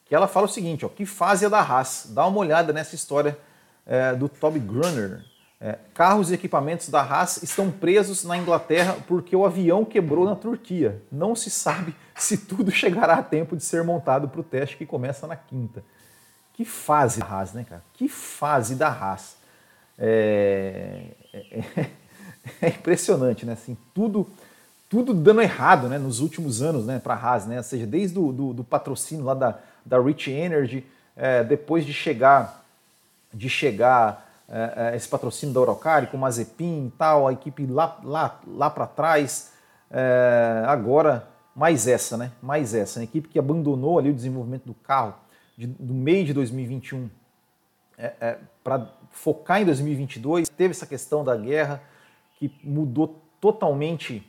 que 0.06 0.16
ela 0.16 0.28
fala 0.28 0.48
o 0.48 0.50
seguinte, 0.50 0.86
ó, 0.86 0.90
que 0.90 1.06
fase 1.06 1.46
é 1.46 1.50
da 1.50 1.60
Haas? 1.60 2.08
Dá 2.10 2.26
uma 2.26 2.40
olhada 2.40 2.74
nessa 2.74 2.96
história 2.96 3.38
é, 3.86 4.14
do 4.16 4.28
Toby 4.28 4.60
Grunner. 4.60 5.24
É, 5.62 5.78
carros 5.94 6.32
e 6.32 6.34
equipamentos 6.34 6.90
da 6.90 7.02
Haas 7.02 7.44
estão 7.44 7.70
presos 7.70 8.24
na 8.24 8.38
Inglaterra 8.38 8.98
porque 9.08 9.36
o 9.36 9.46
avião 9.46 9.84
quebrou 9.84 10.26
na 10.26 10.36
Turquia. 10.36 11.02
Não 11.12 11.36
se 11.36 11.52
sabe 11.52 11.94
se 12.16 12.38
tudo 12.38 12.72
chegará 12.72 13.16
a 13.16 13.24
tempo 13.24 13.56
de 13.56 13.64
ser 13.64 13.84
montado 13.84 14.28
para 14.30 14.40
o 14.40 14.44
teste 14.44 14.78
que 14.78 14.86
começa 14.86 15.28
na 15.28 15.36
quinta. 15.36 15.84
Que 16.60 16.66
fase 16.66 17.22
da 17.22 17.26
Haas, 17.26 17.54
né, 17.54 17.64
cara? 17.64 17.82
Que 17.94 18.10
fase 18.10 18.76
da 18.76 18.90
Haas. 18.90 19.38
É, 19.98 21.06
é, 21.32 21.86
é 22.62 22.68
impressionante, 22.76 23.46
né? 23.46 23.54
Assim, 23.54 23.78
tudo, 23.96 24.28
tudo 24.90 25.14
dando 25.14 25.42
errado 25.42 25.88
né, 25.88 25.98
nos 25.98 26.20
últimos 26.20 26.62
anos 26.62 26.86
né, 26.86 27.00
para 27.00 27.14
a 27.14 27.18
Haas, 27.18 27.46
né? 27.46 27.56
Ou 27.56 27.64
seja, 27.64 27.88
desde 27.88 28.20
o 28.20 28.34
do, 28.34 28.52
do 28.52 28.64
patrocínio 28.66 29.24
lá 29.24 29.34
da, 29.34 29.58
da 29.86 30.02
Rich 30.02 30.32
Energy, 30.32 30.86
é, 31.16 31.46
depois 31.46 31.86
de 31.86 31.94
chegar, 31.94 32.66
de 33.34 33.48
chegar 33.48 34.30
é, 34.50 34.92
é 34.92 34.98
esse 34.98 35.08
patrocínio 35.08 35.56
da 35.56 35.62
Orocari 35.62 36.08
com 36.08 36.18
Mazepin 36.18 36.88
e 36.88 36.92
tal, 36.98 37.26
a 37.26 37.32
equipe 37.32 37.66
lá, 37.68 37.98
lá, 38.04 38.38
lá 38.46 38.70
para 38.70 38.86
trás, 38.86 39.54
é, 39.90 40.66
agora 40.68 41.26
mais 41.56 41.88
essa, 41.88 42.18
né? 42.18 42.34
Mais 42.42 42.74
essa, 42.74 43.00
a 43.00 43.04
equipe 43.04 43.30
que 43.30 43.40
abandonou 43.40 43.98
ali 43.98 44.10
o 44.10 44.14
desenvolvimento 44.14 44.66
do 44.66 44.74
carro 44.74 45.16
de, 45.60 45.68
do 45.68 45.94
meio 45.94 46.26
de 46.26 46.34
2021 46.34 47.10
é, 47.98 48.14
é, 48.22 48.38
para 48.64 48.94
focar 49.12 49.62
em 49.62 49.66
2022. 49.66 50.48
Teve 50.48 50.72
essa 50.72 50.88
questão 50.88 51.22
da 51.22 51.36
guerra 51.36 51.84
que 52.38 52.50
mudou 52.64 53.22
totalmente, 53.42 54.26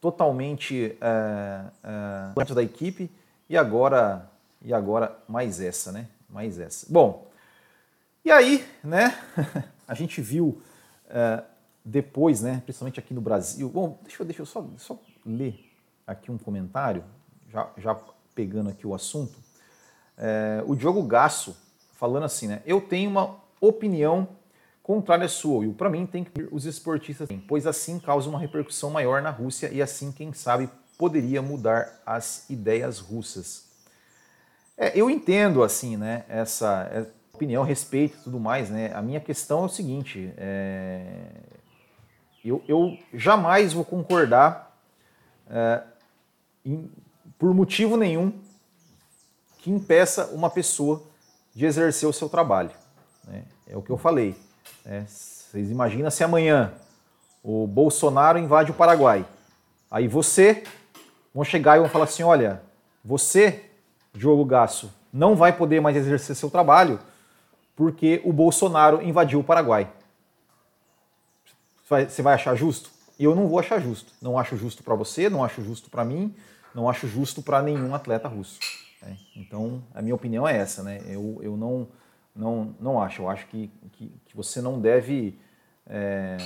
totalmente 0.00 0.96
é, 0.98 1.64
é, 1.84 2.54
da 2.54 2.62
equipe 2.62 3.10
e 3.50 3.56
agora 3.56 4.30
e 4.64 4.72
agora 4.72 5.18
mais 5.28 5.60
essa, 5.60 5.92
né? 5.92 6.08
Mais 6.30 6.58
essa. 6.58 6.86
Bom, 6.88 7.30
e 8.24 8.30
aí, 8.30 8.64
né? 8.82 9.18
a 9.86 9.92
gente 9.92 10.22
viu 10.22 10.62
é, 11.10 11.42
depois, 11.84 12.40
né? 12.40 12.62
Principalmente 12.64 12.98
aqui 12.98 13.12
no 13.12 13.20
Brasil. 13.20 13.68
Bom, 13.68 13.98
deixa 14.02 14.22
eu, 14.22 14.26
deixa 14.26 14.40
eu 14.40 14.46
só, 14.46 14.66
só 14.78 14.98
ler 15.26 15.70
aqui 16.06 16.30
um 16.30 16.38
comentário, 16.38 17.04
já, 17.50 17.68
já 17.76 18.00
pegando 18.34 18.70
aqui 18.70 18.86
o 18.86 18.94
assunto 18.94 19.51
é, 20.18 20.62
o 20.66 20.74
Diogo 20.74 21.02
Gasso 21.02 21.56
falando 21.94 22.24
assim, 22.24 22.48
né? 22.48 22.62
Eu 22.66 22.80
tenho 22.80 23.10
uma 23.10 23.36
opinião 23.60 24.28
contrária 24.82 25.26
à 25.26 25.28
sua, 25.28 25.64
e 25.64 25.72
para 25.72 25.88
mim 25.88 26.04
tem 26.04 26.24
que 26.24 26.48
os 26.50 26.66
esportistas, 26.66 27.28
pois 27.46 27.66
assim 27.66 28.00
causa 28.00 28.28
uma 28.28 28.38
repercussão 28.38 28.90
maior 28.90 29.22
na 29.22 29.30
Rússia 29.30 29.70
e 29.72 29.80
assim, 29.80 30.10
quem 30.10 30.32
sabe, 30.32 30.68
poderia 30.98 31.40
mudar 31.40 32.00
as 32.04 32.48
ideias 32.50 32.98
russas. 32.98 33.70
É, 34.76 34.98
eu 34.98 35.08
entendo 35.08 35.62
assim, 35.62 35.96
né? 35.96 36.24
Essa, 36.28 36.88
essa 36.92 37.10
opinião, 37.32 37.62
respeito 37.62 38.16
e 38.18 38.22
tudo 38.22 38.40
mais, 38.40 38.70
né? 38.70 38.92
A 38.94 39.02
minha 39.02 39.20
questão 39.20 39.62
é 39.62 39.66
o 39.66 39.68
seguinte: 39.68 40.32
é, 40.36 41.26
eu, 42.44 42.62
eu, 42.66 42.98
jamais 43.14 43.72
vou 43.72 43.84
concordar 43.84 44.76
é, 45.48 45.82
em, 46.64 46.90
por 47.38 47.54
motivo 47.54 47.96
nenhum 47.96 48.32
que 49.62 49.70
impeça 49.70 50.26
uma 50.32 50.50
pessoa 50.50 51.00
de 51.54 51.64
exercer 51.64 52.08
o 52.08 52.12
seu 52.12 52.28
trabalho. 52.28 52.72
Né? 53.24 53.44
É 53.66 53.76
o 53.76 53.80
que 53.80 53.90
eu 53.90 53.96
falei. 53.96 54.36
Né? 54.84 55.06
Vocês 55.06 55.70
imaginam 55.70 56.10
se 56.10 56.24
amanhã 56.24 56.74
o 57.42 57.66
Bolsonaro 57.66 58.38
invade 58.38 58.72
o 58.72 58.74
Paraguai. 58.74 59.24
Aí 59.88 60.08
você 60.08 60.64
vão 61.32 61.44
chegar 61.44 61.76
e 61.76 61.80
vão 61.80 61.88
falar 61.88 62.04
assim: 62.04 62.24
olha, 62.24 62.60
você, 63.04 63.64
Diogo 64.12 64.44
Gasso, 64.44 64.92
não 65.12 65.36
vai 65.36 65.52
poder 65.52 65.80
mais 65.80 65.96
exercer 65.96 66.34
seu 66.34 66.50
trabalho 66.50 66.98
porque 67.76 68.20
o 68.24 68.32
Bolsonaro 68.32 69.00
invadiu 69.00 69.40
o 69.40 69.44
Paraguai. 69.44 69.90
Você 71.88 72.20
vai 72.20 72.34
achar 72.34 72.54
justo? 72.56 72.90
Eu 73.18 73.34
não 73.34 73.46
vou 73.46 73.60
achar 73.60 73.80
justo. 73.80 74.12
Não 74.20 74.38
acho 74.38 74.56
justo 74.56 74.82
para 74.82 74.94
você, 74.94 75.30
não 75.30 75.44
acho 75.44 75.62
justo 75.62 75.88
para 75.88 76.04
mim, 76.04 76.34
não 76.74 76.88
acho 76.88 77.06
justo 77.06 77.42
para 77.42 77.62
nenhum 77.62 77.94
atleta 77.94 78.26
russo. 78.26 78.58
Né? 79.02 79.16
Então, 79.36 79.82
a 79.94 80.00
minha 80.00 80.14
opinião 80.14 80.46
é 80.46 80.56
essa, 80.56 80.82
né? 80.82 81.00
Eu, 81.06 81.38
eu 81.42 81.56
não, 81.56 81.88
não, 82.34 82.74
não 82.80 83.02
acho. 83.02 83.22
Eu 83.22 83.28
acho 83.28 83.46
que, 83.46 83.70
que, 83.92 84.12
que 84.26 84.36
você 84.36 84.60
não 84.60 84.80
deve 84.80 85.38
é, 85.88 86.36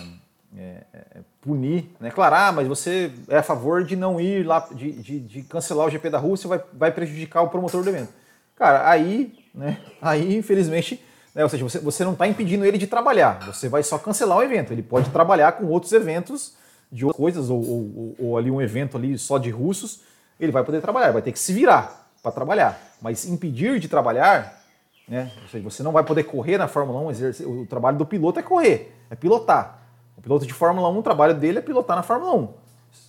é, 0.57 0.85
é, 0.93 1.21
punir, 1.41 1.91
né? 2.01 2.11
Claro, 2.11 2.35
ah, 2.35 2.53
mas 2.53 2.67
você 2.67 3.13
é 3.29 3.39
a 3.39 3.43
favor 3.43 3.85
de 3.85 3.97
não 3.97 4.21
ir 4.21 4.45
lá, 4.45 4.67
de, 4.73 4.93
de, 4.93 5.21
de 5.21 5.43
cancelar 5.43 5.87
o 5.87 5.91
GP 5.91 6.11
da 6.11 6.19
Rússia, 6.19 6.49
vai, 6.49 6.63
vai 6.73 6.93
prejudicar 6.93 7.43
o 7.43 7.49
promotor 7.49 7.83
do 7.83 7.91
evento. 7.91 8.13
Cara, 8.57 8.89
aí, 8.89 9.35
né? 9.55 9.79
Aí, 10.01 10.37
infelizmente, 10.37 11.03
né? 11.35 11.43
ou 11.43 11.49
seja, 11.49 11.63
você, 11.63 11.79
você 11.79 12.05
não 12.05 12.13
está 12.13 12.27
impedindo 12.27 12.65
ele 12.65 12.79
de 12.79 12.87
trabalhar. 12.87 13.45
Você 13.47 13.69
vai 13.69 13.83
só 13.83 13.99
cancelar 13.99 14.39
o 14.39 14.43
evento. 14.43 14.73
Ele 14.73 14.83
pode 14.83 15.11
trabalhar 15.11 15.53
com 15.53 15.67
outros 15.67 15.93
eventos 15.93 16.57
de 16.91 17.05
outras 17.05 17.21
coisas, 17.21 17.51
ou, 17.51 17.59
ou, 17.59 18.17
ou 18.19 18.39
ali 18.39 18.51
um 18.51 18.63
evento 18.63 18.97
ali 18.97 19.19
só 19.19 19.39
de 19.39 19.51
russos, 19.51 20.01
ele 20.39 20.53
vai 20.53 20.63
poder 20.63 20.81
trabalhar, 20.81 21.11
vai 21.11 21.21
ter 21.21 21.33
que 21.33 21.39
se 21.39 21.53
virar 21.53 22.06
para 22.27 22.33
trabalhar. 22.33 22.81
Mas 23.01 23.25
impedir 23.25 23.79
de 23.79 23.89
trabalhar, 23.89 24.61
né? 25.09 25.31
Ou 25.43 25.49
seja, 25.49 25.63
você 25.63 25.83
não 25.83 25.93
vai 25.93 26.03
poder 26.03 26.25
correr 26.25 26.59
na 26.59 26.67
Fórmula 26.67 27.01
1, 27.03 27.11
exercer, 27.11 27.47
o 27.47 27.65
trabalho 27.67 27.97
do 27.97 28.05
piloto 28.05 28.41
é 28.41 28.43
correr, 28.43 28.93
é 29.09 29.15
pilotar. 29.15 29.79
O 30.17 30.23
piloto 30.23 30.45
de 30.45 30.53
Fórmula 30.53 30.89
1, 30.89 30.99
o 30.99 31.03
trabalho 31.03 31.35
dele 31.35 31.59
é 31.59 31.63
pilotar 31.63 31.97
na 31.97 32.03
Fórmula 32.03 32.35
1. 32.35 32.49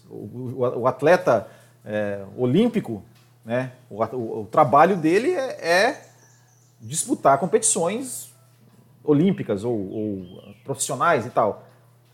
O, 0.09 0.13
o, 0.13 0.79
o 0.81 0.88
atleta 0.88 1.47
é, 1.83 2.24
olímpico, 2.38 3.01
né? 3.43 3.71
O, 3.89 4.03
o, 4.03 4.45
trabalho 4.45 4.95
dele 4.95 5.31
é, 5.31 5.67
é, 5.67 6.05
disputar 6.79 7.39
competições 7.39 8.31
olímpicas 9.03 9.63
ou, 9.63 9.74
ou, 9.74 10.53
profissionais 10.63 11.25
e 11.25 11.29
tal. 11.29 11.63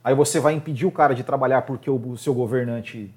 Aí 0.04 0.16
você 0.16 0.40
vai 0.40 0.54
impedir 0.54 0.86
o 0.86 0.92
cara 0.92 1.14
de 1.14 1.24
trabalhar 1.24 1.64
porque 1.64 1.90
o, 1.90 2.16
seu 2.16 2.34
governante 2.34 3.14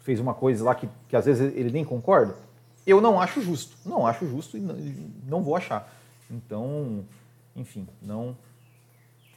fez 0.00 0.20
uma 0.20 0.32
coisa 0.32 0.64
lá 0.64 0.74
que, 0.74 0.88
que 1.08 1.16
às 1.16 1.26
vezes 1.26 1.54
ele 1.54 1.70
nem 1.70 1.84
concorda. 1.84 2.45
Eu 2.86 3.00
não 3.00 3.20
acho 3.20 3.40
justo. 3.40 3.76
Não 3.84 4.06
acho 4.06 4.26
justo 4.26 4.56
e 4.56 4.60
não, 4.60 4.76
não 5.24 5.42
vou 5.42 5.56
achar. 5.56 5.92
Então, 6.30 7.04
enfim, 7.54 7.86
não, 8.00 8.36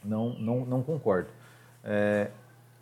não, 0.04 0.30
não, 0.38 0.64
não 0.64 0.82
concordo. 0.82 1.28
É, 1.82 2.30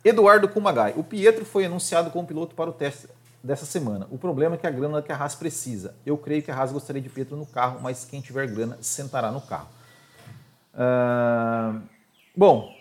Eduardo 0.03 0.47
Kumagai. 0.47 0.93
O 0.95 1.03
Pietro 1.03 1.45
foi 1.45 1.65
anunciado 1.65 2.11
como 2.11 2.27
piloto 2.27 2.55
para 2.55 2.69
o 2.69 2.73
teste 2.73 3.07
dessa 3.43 3.65
semana. 3.65 4.07
O 4.11 4.17
problema 4.17 4.55
é 4.55 4.57
que 4.57 4.67
a 4.67 4.71
grana 4.71 5.01
que 5.01 5.11
a 5.11 5.15
Haas 5.15 5.35
precisa. 5.35 5.95
Eu 6.05 6.17
creio 6.17 6.43
que 6.43 6.51
a 6.51 6.55
Haas 6.55 6.71
gostaria 6.71 7.01
de 7.01 7.09
Pietro 7.09 7.35
no 7.35 7.45
carro, 7.45 7.79
mas 7.81 8.05
quem 8.05 8.21
tiver 8.21 8.47
grana 8.47 8.77
sentará 8.81 9.31
no 9.31 9.41
carro. 9.41 9.69
Uh, 10.73 11.81
bom, 12.35 12.75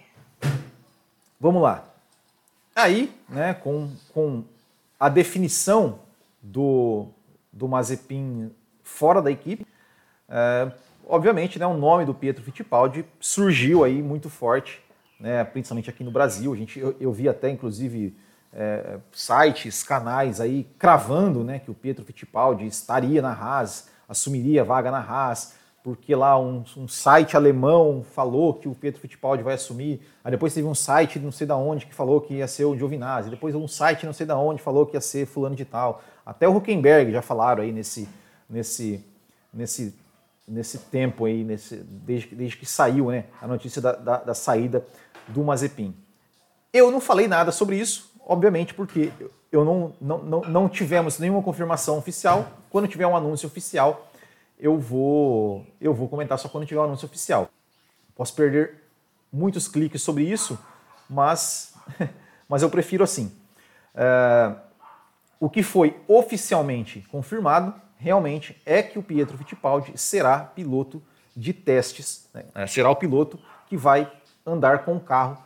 vamos 1.40 1.62
lá. 1.62 1.85
Aí, 2.75 3.12
né, 3.28 3.54
com, 3.54 3.90
com 4.12 4.45
a 5.00 5.09
definição 5.09 6.00
do, 6.40 7.09
do 7.52 7.69
Mazepin 7.69 8.50
fora 8.83 9.21
da 9.23 9.31
equipe. 9.31 9.67
É, 10.28 10.71
obviamente, 11.07 11.59
né, 11.59 11.67
o 11.67 11.76
nome 11.76 12.05
do 12.05 12.14
Pietro 12.14 12.43
Fittipaldi 12.43 13.05
surgiu 13.21 13.85
aí 13.85 14.02
muito 14.02 14.28
forte 14.28 14.83
né, 15.19 15.43
principalmente 15.45 15.90
aqui 15.90 16.05
no 16.05 16.11
Brasil. 16.11 16.52
A 16.52 16.57
gente, 16.57 16.78
eu, 16.78 16.95
eu 17.00 17.12
vi 17.12 17.28
até, 17.28 17.50
inclusive, 17.50 18.17
é, 18.52 18.99
sites, 19.12 19.83
canais 19.83 20.40
aí 20.40 20.67
cravando 20.78 21.43
né, 21.43 21.59
que 21.59 21.71
o 21.71 21.75
Pietro 21.75 22.05
Fittipaldi 22.05 22.67
estaria 22.67 23.21
na 23.21 23.33
Haas, 23.33 23.88
assumiria 24.09 24.62
a 24.62 24.64
vaga 24.64 24.90
na 24.90 25.00
Haas, 25.00 25.55
porque 25.88 26.14
lá 26.14 26.38
um, 26.38 26.62
um, 26.76 26.87
site 26.87 27.35
alemão 27.35 28.04
falou 28.12 28.52
que 28.52 28.68
o 28.68 28.75
Pietro 28.75 29.00
Fittipaldi 29.00 29.42
vai 29.42 29.54
assumir. 29.54 30.02
Aí 30.23 30.30
depois 30.30 30.52
teve 30.52 30.68
um 30.68 30.75
site 30.75 31.18
não 31.18 31.33
sei 31.33 31.47
da 31.47 31.57
onde 31.57 31.87
que 31.87 31.95
falou 31.95 32.21
que 32.21 32.35
ia 32.35 32.47
ser 32.47 32.66
o 32.66 32.76
Giovinazzi. 32.76 33.30
Depois 33.30 33.54
um 33.54 33.66
site 33.66 34.04
não 34.04 34.12
sei 34.12 34.26
da 34.26 34.37
onde 34.37 34.61
falou 34.61 34.85
que 34.85 34.99
ia 34.99 35.00
ser 35.00 35.25
fulano 35.25 35.57
de 35.57 35.64
tal. 35.64 36.02
Até 36.26 36.47
o 36.47 36.54
Huckenberg 36.54 37.11
já 37.11 37.23
falaram 37.23 37.62
aí 37.62 37.73
nesse, 37.73 38.07
nesse, 38.50 39.02
nesse, 39.50 39.95
nesse 40.47 40.76
tempo 40.76 41.25
aí, 41.25 41.42
nesse, 41.42 41.76
desde, 41.76 42.35
desde 42.35 42.59
que 42.59 42.66
saiu 42.66 43.11
né, 43.11 43.25
a 43.40 43.47
notícia 43.49 43.80
da, 43.80 43.92
da, 43.92 44.16
da 44.18 44.35
saída 44.35 44.85
do 45.26 45.42
Mazepin. 45.42 45.97
Eu 46.71 46.90
não 46.90 47.00
falei 47.00 47.26
nada 47.26 47.50
sobre 47.50 47.76
isso, 47.76 48.12
obviamente, 48.26 48.75
porque 48.75 49.11
eu 49.50 49.64
não, 49.64 49.95
não, 49.99 50.18
não, 50.18 50.40
não 50.42 50.68
tivemos 50.68 51.18
nenhuma 51.18 51.42
confirmação 51.42 51.97
oficial. 51.97 52.47
Quando 52.68 52.87
tiver 52.87 53.07
um 53.07 53.16
anúncio 53.16 53.47
oficial, 53.47 54.04
eu 54.59 54.79
vou, 54.79 55.67
eu 55.81 55.95
vou 55.95 56.09
comentar 56.09 56.38
só 56.38 56.49
quando 56.49 56.67
tiver 56.67 56.81
um 56.81 56.85
anúncio 56.85 57.07
oficial. 57.07 57.49
Posso 58.15 58.35
perder 58.35 58.83
muitos 59.33 59.69
cliques 59.69 60.03
sobre 60.03 60.25
isso, 60.25 60.59
mas, 61.09 61.75
mas 62.49 62.62
eu 62.62 62.71
prefiro 62.71 63.05
assim. 63.05 63.33
É, 63.95 64.55
o 65.41 65.49
que 65.49 65.62
foi 65.62 65.97
oficialmente 66.09 67.07
confirmado 67.11 67.75
realmente 67.97 68.61
é 68.67 68.83
que 68.83 68.99
o 68.99 69.03
Pietro 69.03 69.38
Fittipaldi 69.38 69.93
será 69.97 70.41
piloto 70.41 71.03
de 71.37 71.53
testes, 71.53 72.29
né? 72.35 72.67
será 72.67 72.91
o 72.91 72.97
piloto 72.97 73.38
que 73.69 73.77
vai 73.77 74.11
andar 74.45 74.85
com 74.85 74.97
o 74.97 75.00
carro 75.00 75.38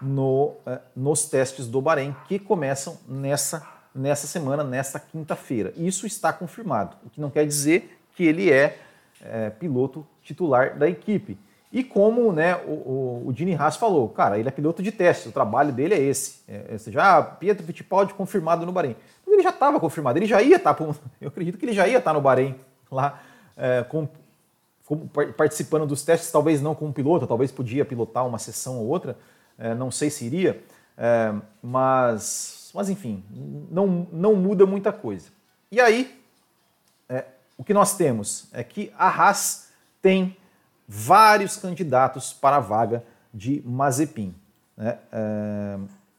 no, 0.00 0.54
eh, 0.66 0.80
nos 0.94 1.26
testes 1.26 1.66
do 1.66 1.80
Bahrein, 1.80 2.14
que 2.26 2.38
começam 2.38 2.98
nessa, 3.06 3.66
nessa 3.94 4.26
semana, 4.26 4.64
nesta 4.64 4.98
quinta-feira. 4.98 5.72
Isso 5.76 6.06
está 6.06 6.32
confirmado, 6.32 6.96
o 7.04 7.10
que 7.10 7.20
não 7.20 7.30
quer 7.30 7.46
dizer 7.46 7.95
que 8.16 8.24
ele 8.24 8.50
é, 8.50 8.78
é 9.22 9.50
piloto 9.50 10.04
titular 10.22 10.76
da 10.76 10.88
equipe. 10.88 11.38
E 11.70 11.84
como 11.84 12.32
né, 12.32 12.56
o, 12.66 13.24
o, 13.26 13.32
Dini 13.32 13.54
Haas 13.54 13.76
falou, 13.76 14.08
cara, 14.08 14.38
ele 14.38 14.48
é 14.48 14.50
piloto 14.50 14.82
de 14.82 14.90
teste, 14.90 15.28
o 15.28 15.32
trabalho 15.32 15.70
dele 15.72 15.94
é 15.94 16.00
esse. 16.00 16.40
É, 16.48 16.74
é, 16.74 16.90
já 16.90 17.22
Pietro 17.22 17.66
Fittipaldi 17.66 18.14
confirmado 18.14 18.64
no 18.64 18.72
Bahrein. 18.72 18.96
Ele 19.26 19.42
já 19.42 19.50
estava 19.50 19.78
confirmado, 19.78 20.18
ele 20.18 20.24
já 20.26 20.40
ia 20.40 20.56
estar, 20.56 20.72
tá 20.72 20.84
eu 21.20 21.28
acredito 21.28 21.58
que 21.58 21.66
ele 21.66 21.74
já 21.74 21.86
ia 21.86 21.98
estar 21.98 22.10
tá 22.10 22.14
no 22.14 22.22
Bahrein, 22.22 22.54
lá, 22.90 23.20
é, 23.54 23.82
com, 23.82 24.08
com, 24.86 25.06
participando 25.36 25.86
dos 25.86 26.02
testes, 26.02 26.32
talvez 26.32 26.62
não 26.62 26.74
como 26.74 26.92
piloto, 26.92 27.26
talvez 27.26 27.52
podia 27.52 27.84
pilotar 27.84 28.26
uma 28.26 28.38
sessão 28.38 28.78
ou 28.78 28.86
outra, 28.86 29.18
é, 29.58 29.74
não 29.74 29.90
sei 29.90 30.08
se 30.08 30.24
iria, 30.24 30.62
é, 30.96 31.34
mas, 31.62 32.70
mas 32.74 32.88
enfim, 32.88 33.22
não, 33.70 34.06
não 34.10 34.34
muda 34.34 34.64
muita 34.64 34.92
coisa. 34.92 35.28
E 35.70 35.78
aí, 35.78 36.18
o 37.56 37.64
que 37.64 37.72
nós 37.72 37.96
temos 37.96 38.48
é 38.52 38.62
que 38.62 38.92
a 38.98 39.08
Haas 39.08 39.70
tem 40.02 40.36
vários 40.86 41.56
candidatos 41.56 42.32
para 42.32 42.56
a 42.56 42.60
vaga 42.60 43.02
de 43.32 43.62
Mazepin. 43.64 44.34
Né? 44.76 44.98
É, 45.10 45.78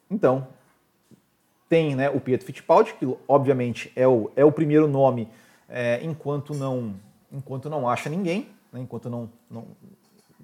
então, 0.10 0.48
tem 1.70 1.96
né, 1.96 2.10
o 2.10 2.20
Pietro 2.20 2.46
Fittipaldi, 2.46 2.94
que 2.94 3.18
obviamente 3.28 3.92
é 3.96 4.08
o, 4.08 4.32
é 4.36 4.44
o 4.44 4.52
primeiro 4.52 4.88
nome 4.88 5.30
é, 5.70 6.00
enquanto, 6.04 6.54
não, 6.54 6.96
enquanto 7.32 7.70
não 7.70 7.90
acha 7.90 8.10
ninguém, 8.10 8.50
né, 8.72 8.80
enquanto 8.80 9.10
não, 9.10 9.30
não 9.50 9.68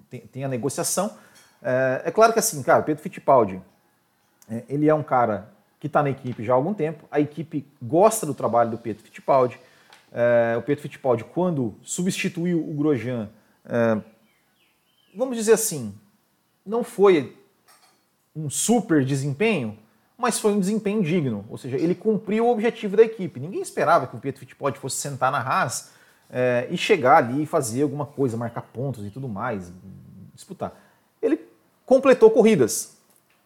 tem, 0.10 0.21
tem 0.21 0.43
a 0.43 0.47
negociação. 0.47 1.12
É, 1.62 2.03
é 2.06 2.12
claro 2.12 2.34
que 2.34 2.39
assim, 2.39 2.62
cara, 2.62 2.84
Pedro 2.84 3.01
Fittipaldi, 3.01 3.62
é, 4.49 4.63
ele 4.69 4.88
é 4.88 4.93
um 4.93 5.03
cara 5.03 5.49
que 5.79 5.88
está 5.88 6.03
na 6.03 6.10
equipe 6.10 6.43
já 6.43 6.53
há 6.53 6.56
algum 6.56 6.73
tempo, 6.73 7.06
a 7.12 7.19
equipe 7.19 7.65
gosta 7.82 8.25
do 8.25 8.34
trabalho 8.34 8.71
do 8.71 8.77
Pedro 8.77 9.03
Fittipaldi. 9.03 9.60
É, 10.15 10.56
o 10.56 10.62
Pedro 10.62 10.84
Fittipaldi, 10.84 11.23
quando 11.23 11.76
substituiu 11.82 12.60
o 12.60 12.73
Grosjean, 12.76 13.32
é, 13.65 13.99
vamos 15.15 15.36
dizer 15.36 15.54
assim, 15.54 15.93
não 16.63 16.84
foi 16.84 17.36
um 18.36 18.47
super 18.49 19.04
desempenho, 19.04 19.78
mas 20.15 20.39
foi 20.39 20.54
um 20.54 20.60
desempenho 20.60 21.02
digno, 21.02 21.43
ou 21.49 21.58
seja, 21.58 21.78
ele 21.78 21.95
cumpriu 21.95 22.45
o 22.45 22.52
objetivo 22.52 22.95
da 22.95 23.04
equipe. 23.04 23.39
Ninguém 23.39 23.62
esperava 23.62 24.06
que 24.06 24.15
o 24.15 24.19
Pedro 24.19 24.39
Fittipaldi 24.39 24.78
fosse 24.78 24.97
sentar 24.97 25.32
na 25.32 25.39
Haas 25.39 25.91
é, 26.30 26.67
e 26.69 26.78
chegar 26.78 27.17
ali 27.17 27.43
e 27.43 27.45
fazer 27.45 27.82
alguma 27.82 28.06
coisa, 28.06 28.38
marcar 28.38 28.62
pontos 28.62 29.06
e 29.06 29.10
tudo 29.10 29.28
mais, 29.28 29.71
disputar. 30.34 30.80
Ele 31.21 31.39
completou 31.86 32.30
corridas. 32.30 32.97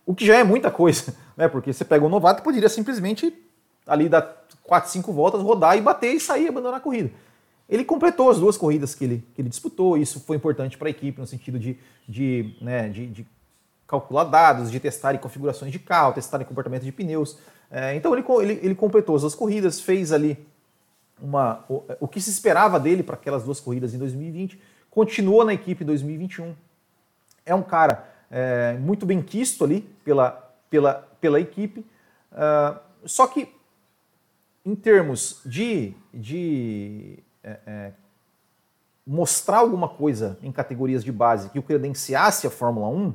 O 0.05 0.13
que 0.13 0.25
já 0.25 0.35
é 0.35 0.43
muita 0.43 0.69
coisa, 0.69 1.15
né? 1.35 1.47
Porque 1.47 1.71
você 1.71 1.83
pega 1.83 2.05
um 2.05 2.09
novato 2.09 2.43
poderia 2.43 2.69
simplesmente 2.69 3.33
ali 3.85 4.09
dar 4.09 4.21
4, 4.67 4.91
5 4.91 5.11
voltas, 5.13 5.41
rodar 5.41 5.77
e 5.77 5.81
bater 5.81 6.13
e 6.13 6.19
sair 6.19 6.47
abandonar 6.47 6.77
a 6.77 6.81
corrida. 6.81 7.09
Ele 7.69 7.83
completou 7.83 8.29
as 8.29 8.39
duas 8.39 8.55
corridas 8.57 8.93
que 8.93 9.03
ele, 9.03 9.23
que 9.33 9.41
ele 9.41 9.49
disputou, 9.49 9.97
isso 9.97 10.19
foi 10.19 10.37
importante 10.37 10.77
para 10.77 10.87
a 10.87 10.91
equipe 10.91 11.19
no 11.19 11.25
sentido 11.25 11.57
de, 11.57 11.77
de, 12.07 12.55
né, 12.61 12.87
de, 12.87 13.07
de, 13.07 13.27
calcular 13.87 14.25
dados, 14.25 14.69
de 14.69 14.79
testar 14.79 15.17
configurações 15.17 15.71
de 15.71 15.79
carro, 15.79 16.13
testar 16.13 16.43
comportamento 16.45 16.83
de 16.83 16.91
pneus. 16.91 17.37
É, 17.71 17.95
então 17.95 18.13
ele, 18.13 18.25
ele, 18.41 18.59
ele 18.61 18.75
completou 18.75 19.15
as 19.15 19.21
duas 19.21 19.33
corridas, 19.33 19.79
fez 19.79 20.11
ali 20.11 20.37
uma, 21.21 21.63
o, 21.69 21.83
o 22.01 22.07
que 22.07 22.21
se 22.21 22.29
esperava 22.29 22.79
dele 22.79 23.01
para 23.01 23.15
aquelas 23.15 23.43
duas 23.43 23.59
corridas 23.59 23.93
em 23.93 23.97
2020, 23.97 24.59
continuou 24.89 25.43
na 25.45 25.53
equipe 25.53 25.83
em 25.83 25.87
2021. 25.87 26.53
É 27.45 27.55
um 27.55 27.63
cara 27.63 28.07
é, 28.29 28.73
muito 28.73 29.05
bem 29.05 29.21
quisto 29.21 29.63
ali 29.63 29.81
pela, 30.03 30.31
pela, 30.69 31.07
pela 31.19 31.39
equipe. 31.39 31.85
Uh, 32.31 32.79
só 33.05 33.25
que, 33.27 33.49
em 34.67 34.75
termos 34.75 35.39
de, 35.45 35.93
de 36.13 37.19
é, 37.41 37.57
é, 37.65 37.91
mostrar 39.05 39.59
alguma 39.59 39.87
coisa 39.87 40.37
em 40.43 40.51
categorias 40.51 41.05
de 41.05 41.11
base 41.11 41.49
que 41.49 41.57
o 41.57 41.63
credenciasse 41.63 42.45
a 42.45 42.49
Fórmula 42.49 42.89
1, 42.89 43.13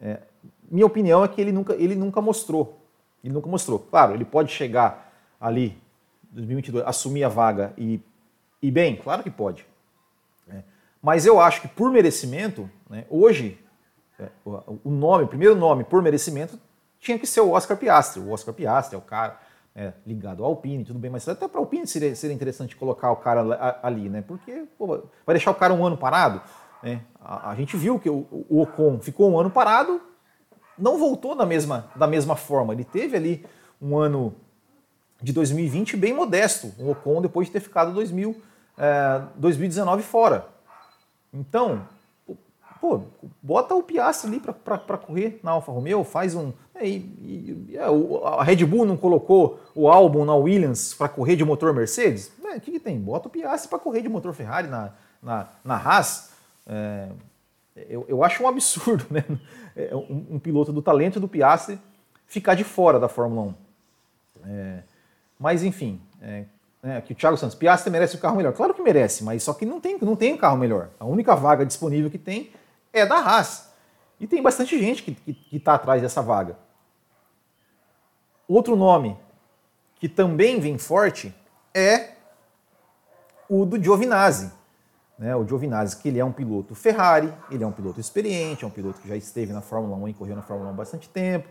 é, 0.00 0.20
minha 0.68 0.84
opinião 0.84 1.22
é 1.22 1.28
que 1.28 1.40
ele 1.40 1.52
nunca, 1.52 1.74
ele 1.76 1.94
nunca 1.94 2.20
mostrou. 2.20 2.84
Ele 3.22 3.32
nunca 3.32 3.48
mostrou. 3.48 3.78
Claro, 3.78 4.12
ele 4.12 4.24
pode 4.24 4.50
chegar 4.50 5.12
ali, 5.40 5.80
2022, 6.32 6.84
assumir 6.84 7.22
a 7.22 7.28
vaga 7.28 7.72
e 7.78 8.00
ir 8.60 8.70
bem? 8.72 8.96
Claro 8.96 9.22
que 9.22 9.30
pode. 9.30 9.64
É. 10.48 10.64
Mas 11.00 11.24
eu 11.24 11.40
acho 11.40 11.60
que 11.60 11.68
por 11.68 11.92
merecimento, 11.92 12.68
né, 12.90 13.06
hoje 13.08 13.56
é, 14.18 14.28
o 14.44 14.90
nome, 14.90 15.22
o 15.22 15.28
primeiro 15.28 15.54
nome 15.54 15.84
por 15.84 16.02
merecimento 16.02 16.58
tinha 16.98 17.16
que 17.16 17.26
ser 17.26 17.40
o 17.40 17.52
Oscar 17.52 17.76
Piastri. 17.76 18.20
O 18.20 18.32
Oscar 18.32 18.52
Piastri 18.52 18.96
é 18.96 18.98
o 18.98 19.02
cara 19.02 19.46
é, 19.78 19.92
ligado 20.04 20.42
ao 20.42 20.50
Alpine, 20.50 20.84
tudo 20.84 20.98
bem, 20.98 21.08
mas 21.08 21.28
até 21.28 21.46
para 21.46 21.60
o 21.60 21.62
Alpine 21.62 21.86
seria, 21.86 22.12
seria 22.16 22.34
interessante 22.34 22.74
colocar 22.74 23.12
o 23.12 23.16
cara 23.16 23.78
ali, 23.80 24.08
né? 24.08 24.22
Porque 24.22 24.64
pô, 24.76 24.88
vai 25.24 25.34
deixar 25.34 25.52
o 25.52 25.54
cara 25.54 25.72
um 25.72 25.86
ano 25.86 25.96
parado. 25.96 26.42
Né? 26.82 27.02
A, 27.20 27.50
a 27.50 27.54
gente 27.54 27.76
viu 27.76 27.96
que 27.96 28.10
o, 28.10 28.26
o, 28.50 28.60
Ocon 28.60 28.98
ficou 28.98 29.30
um 29.30 29.38
ano 29.38 29.50
parado, 29.50 30.00
não 30.76 30.98
voltou 30.98 31.36
da 31.36 31.46
mesma, 31.46 31.88
da 31.94 32.08
mesma 32.08 32.34
forma. 32.34 32.72
Ele 32.72 32.82
teve 32.82 33.16
ali 33.16 33.46
um 33.80 33.96
ano 33.96 34.34
de 35.22 35.32
2020 35.32 35.96
bem 35.96 36.12
modesto, 36.12 36.74
o 36.76 36.90
Ocon 36.90 37.22
depois 37.22 37.46
de 37.46 37.52
ter 37.52 37.60
ficado 37.60 37.92
2000, 37.92 38.34
é, 38.76 39.22
2019 39.36 40.02
fora. 40.02 40.48
Então, 41.32 41.86
pô, 42.80 43.02
bota 43.40 43.76
o 43.76 43.82
Piastri 43.84 44.28
ali 44.28 44.40
para 44.40 44.98
correr 44.98 45.38
na 45.40 45.52
Alfa 45.52 45.70
Romeo, 45.70 46.02
faz 46.02 46.34
um. 46.34 46.52
É, 46.74 46.84
e, 46.84 47.47
a 48.24 48.42
Red 48.42 48.64
Bull 48.64 48.84
não 48.84 48.96
colocou 48.96 49.60
o 49.74 49.88
álbum 49.88 50.24
na 50.24 50.34
Williams 50.34 50.94
para 50.94 51.08
correr 51.08 51.36
de 51.36 51.44
motor 51.44 51.72
Mercedes? 51.74 52.32
É, 52.44 52.56
o 52.56 52.60
que, 52.60 52.72
que, 52.72 52.80
tem? 52.80 52.98
Bota 52.98 53.28
o 53.28 53.30
Piastri 53.30 53.68
para 53.68 53.78
correr 53.78 54.00
de 54.00 54.08
motor 54.08 54.32
Ferrari 54.32 54.68
na, 54.68 54.92
na, 55.22 55.48
na 55.64 55.76
Haas. 55.76 56.30
É, 56.66 57.08
eu, 57.88 58.04
eu, 58.08 58.24
acho 58.24 58.42
um 58.42 58.48
absurdo, 58.48 59.06
né? 59.12 59.24
É, 59.76 59.94
um, 59.94 60.26
um, 60.30 60.38
piloto 60.38 60.72
do 60.72 60.82
talento 60.82 61.20
do 61.20 61.28
Piastri 61.28 61.78
ficar 62.26 62.54
de 62.54 62.64
fora 62.64 62.98
da 62.98 63.08
Fórmula 63.08 63.54
1. 64.44 64.50
É, 64.50 64.82
mas 65.38 65.62
enfim, 65.62 66.00
é, 66.20 66.44
né, 66.82 67.00
que 67.00 67.12
o 67.12 67.16
Thiago 67.16 67.36
Santos, 67.36 67.54
Piastri 67.54 67.90
merece 67.90 68.14
o 68.14 68.18
um 68.18 68.20
carro 68.20 68.36
melhor. 68.36 68.52
Claro 68.54 68.74
que 68.74 68.82
merece, 68.82 69.22
mas 69.22 69.42
só 69.42 69.52
que 69.52 69.66
não 69.66 69.80
tem, 69.80 69.98
não 70.00 70.16
tem 70.16 70.34
um 70.34 70.38
carro 70.38 70.56
melhor. 70.56 70.90
A 70.98 71.04
única 71.04 71.36
vaga 71.36 71.64
disponível 71.66 72.10
que 72.10 72.18
tem 72.18 72.50
é 72.92 73.04
da 73.04 73.16
Haas. 73.16 73.68
E 74.18 74.26
tem 74.26 74.42
bastante 74.42 74.78
gente 74.78 75.02
que 75.02 75.36
está 75.52 75.74
atrás 75.74 76.02
dessa 76.02 76.20
vaga. 76.20 76.56
Outro 78.48 78.74
nome 78.74 79.16
que 80.00 80.08
também 80.08 80.58
vem 80.58 80.78
forte 80.78 81.34
é 81.74 82.12
o 83.48 83.66
do 83.66 83.82
Giovinazzi. 83.82 84.50
Né? 85.18 85.34
O 85.36 85.46
Giovinazzi, 85.46 85.96
que 85.96 86.08
ele 86.08 86.18
é 86.18 86.24
um 86.24 86.32
piloto 86.32 86.74
Ferrari, 86.74 87.32
ele 87.50 87.62
é 87.62 87.66
um 87.66 87.72
piloto 87.72 88.00
experiente, 88.00 88.64
é 88.64 88.66
um 88.66 88.70
piloto 88.70 89.00
que 89.00 89.08
já 89.08 89.16
esteve 89.16 89.52
na 89.52 89.60
Fórmula 89.60 89.96
1 89.96 90.08
e 90.08 90.14
correu 90.14 90.36
na 90.36 90.42
Fórmula 90.42 90.70
1 90.70 90.72
há 90.72 90.76
bastante 90.76 91.08
tempo 91.08 91.48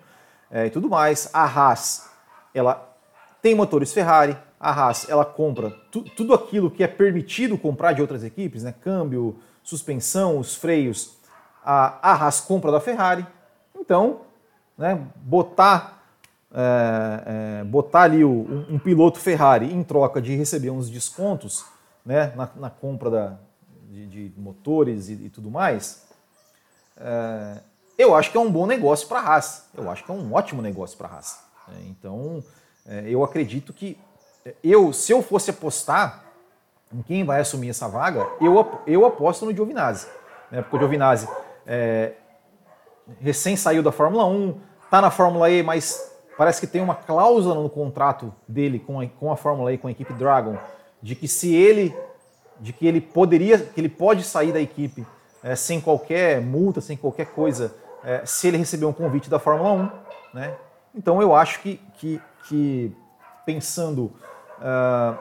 é, 0.49 0.65
e 0.65 0.69
tudo 0.69 0.89
mais. 0.89 1.29
A 1.33 1.43
Haas, 1.43 2.09
ela 2.53 2.95
tem 3.41 3.53
motores 3.53 3.93
Ferrari, 3.93 4.37
a 4.59 4.71
Haas, 4.71 5.07
ela 5.09 5.25
compra 5.25 5.69
tu, 5.91 6.01
tudo 6.01 6.33
aquilo 6.33 6.71
que 6.71 6.83
é 6.83 6.87
permitido 6.87 7.57
comprar 7.57 7.93
de 7.93 8.01
outras 8.01 8.23
equipes, 8.23 8.63
né? 8.63 8.73
câmbio, 8.81 9.37
suspensão, 9.61 10.39
os 10.39 10.55
freios, 10.55 11.17
a, 11.63 11.99
a 12.01 12.13
Haas 12.13 12.39
compra 12.39 12.71
da 12.71 12.79
Ferrari. 12.79 13.27
Então, 13.75 14.21
né, 14.77 14.99
botar, 15.17 15.96
é, 16.59 17.59
é, 17.59 17.63
botar 17.65 18.01
ali 18.01 18.23
o, 18.23 18.29
um, 18.29 18.65
um, 18.71 18.79
piloto 18.79 19.19
Ferrari 19.19 19.71
em 19.71 19.83
troca 19.83 20.19
de 20.19 20.35
receber 20.35 20.71
uns 20.71 20.89
descontos 20.89 21.63
né, 22.03 22.33
na, 22.35 22.49
na 22.55 22.69
compra 22.71 23.11
da, 23.11 23.37
de, 23.87 24.07
de 24.07 24.33
motores 24.35 25.07
e, 25.07 25.13
e, 25.13 25.29
tudo 25.29 25.51
mais, 25.51 26.07
é, 26.99 27.59
eu 27.95 28.15
acho 28.15 28.31
que 28.31 28.37
é 28.37 28.39
um 28.39 28.51
bom 28.51 28.65
negócio 28.65 29.07
para 29.07 29.19
a 29.19 29.35
Haas. 29.35 29.65
Eu 29.75 29.87
acho 29.91 30.03
que 30.03 30.09
é 30.09 30.13
um 30.15 30.33
ótimo 30.33 30.63
negócio 30.63 30.97
para 30.97 31.07
a 31.07 31.11
Haas. 31.13 31.37
Né. 31.67 31.75
Então, 31.89 32.43
é, 32.87 33.03
eu 33.07 33.23
acredito 33.23 33.71
que 33.71 33.95
eu, 34.63 34.91
se 34.91 35.11
eu 35.11 35.21
fosse 35.21 35.51
apostar 35.51 36.23
em 36.91 37.03
quem 37.03 37.23
vai 37.23 37.39
assumir 37.39 37.69
essa 37.69 37.87
vaga, 37.87 38.27
eu, 38.41 38.81
eu 38.87 39.05
aposto 39.05 39.45
no 39.45 39.53
Giovinazzi. 39.53 40.07
Né? 40.49 40.63
Porque 40.63 40.75
o 40.75 40.79
Giovinazzi 40.79 41.27
é, 41.67 42.13
recém 43.19 43.55
saiu 43.55 43.83
da 43.83 43.91
Fórmula 43.91 44.25
1, 44.25 44.59
está 44.85 45.01
na 45.01 45.11
Fórmula 45.11 45.51
E, 45.51 45.61
mas 45.61 46.16
parece 46.37 46.61
que 46.61 46.67
tem 46.67 46.81
uma 46.81 46.95
cláusula 46.95 47.61
no 47.61 47.69
contrato 47.69 48.33
dele 48.47 48.79
com 48.79 49.01
a, 49.01 49.07
com 49.07 49.31
a 49.31 49.35
Fórmula 49.35 49.73
E, 49.73 49.77
com 49.77 49.87
a 49.87 49.91
equipe 49.91 50.13
Dragon, 50.13 50.55
de 51.01 51.15
que 51.15 51.27
se 51.27 51.53
ele, 51.53 51.95
de 52.59 52.71
que 52.71 52.85
ele 52.87 53.01
poderia, 53.01 53.57
que 53.57 53.81
ele 53.81 53.89
pode 53.89 54.23
sair 54.23 54.51
da 54.51 54.61
equipe 54.61 55.05
é, 55.43 55.55
sem 55.55 55.81
qualquer 55.81 56.41
multa, 56.41 56.79
sem 56.79 56.95
qualquer 56.95 57.27
coisa, 57.27 57.73
é, 58.03 58.21
se 58.25 58.47
ele 58.47 58.57
receber 58.57 58.85
um 58.85 58.93
convite 58.93 59.29
da 59.29 59.39
Fórmula 59.39 59.71
1, 59.71 59.91
né? 60.33 60.55
Então 60.93 61.21
eu 61.21 61.35
acho 61.35 61.61
que, 61.61 61.79
que, 61.97 62.21
que 62.47 62.95
pensando 63.45 64.11
uh, 64.59 65.17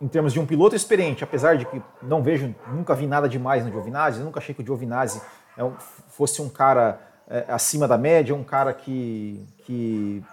em 0.00 0.08
termos 0.08 0.32
de 0.32 0.40
um 0.40 0.46
piloto 0.46 0.74
experiente, 0.74 1.22
apesar 1.22 1.56
de 1.56 1.66
que 1.66 1.82
não 2.02 2.22
vejo, 2.22 2.54
nunca 2.68 2.94
vi 2.94 3.06
nada 3.06 3.28
demais 3.28 3.64
no 3.64 3.70
Giovinazzi, 3.70 4.20
nunca 4.20 4.40
achei 4.40 4.54
que 4.54 4.62
o 4.62 4.64
Giovinazzi 4.64 5.20
é 5.56 5.62
um, 5.62 5.74
fosse 6.08 6.40
um 6.40 6.48
cara 6.48 7.00
é, 7.28 7.44
acima 7.48 7.86
da 7.86 7.96
média, 7.96 8.34
um 8.34 8.42
cara 8.42 8.72
que, 8.72 9.46
que 9.64 10.24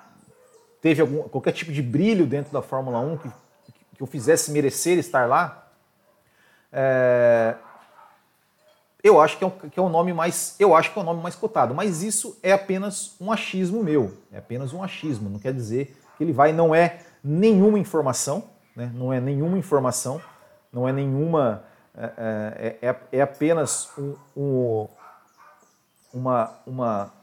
teve 0.81 1.01
algum, 1.01 1.23
qualquer 1.23 1.51
tipo 1.51 1.71
de 1.71 1.81
brilho 1.81 2.25
dentro 2.25 2.51
da 2.51 2.61
Fórmula 2.61 2.99
1 2.99 3.17
que, 3.17 3.29
que 3.95 4.03
o 4.03 4.05
fizesse 4.05 4.51
merecer 4.51 4.97
estar 4.97 5.27
lá. 5.27 5.67
É, 6.71 7.55
eu 9.03 9.21
acho 9.21 9.37
que 9.37 9.43
é, 9.43 9.47
um, 9.47 9.51
que 9.51 9.79
é 9.79 9.81
um 9.81 9.89
nome 9.89 10.11
mais, 10.11 10.55
eu 10.59 10.75
acho 10.75 10.91
que 10.91 10.99
é 10.99 11.01
o 11.01 11.05
nome 11.05 11.21
mais 11.21 11.35
cotado, 11.35 11.73
mas 11.73 12.03
isso 12.03 12.37
é 12.43 12.51
apenas 12.51 13.15
um 13.21 13.31
achismo 13.31 13.83
meu, 13.83 14.17
é 14.31 14.37
apenas 14.37 14.73
um 14.73 14.83
achismo, 14.83 15.29
não 15.29 15.39
quer 15.39 15.53
dizer 15.53 15.97
que 16.17 16.23
ele 16.23 16.33
vai, 16.33 16.51
não 16.51 16.73
é 16.73 16.99
nenhuma 17.23 17.79
informação, 17.79 18.43
né? 18.75 18.91
não 18.93 19.13
é 19.13 19.19
nenhuma 19.21 19.57
informação, 19.57 20.21
não 20.73 20.87
é 20.87 20.91
nenhuma, 20.91 21.63
é, 21.95 22.77
é, 22.81 22.89
é, 22.89 22.95
é 23.13 23.21
apenas 23.21 23.89
um, 23.97 24.15
um, 24.35 24.87
uma, 26.13 26.59
uma, 26.65 27.13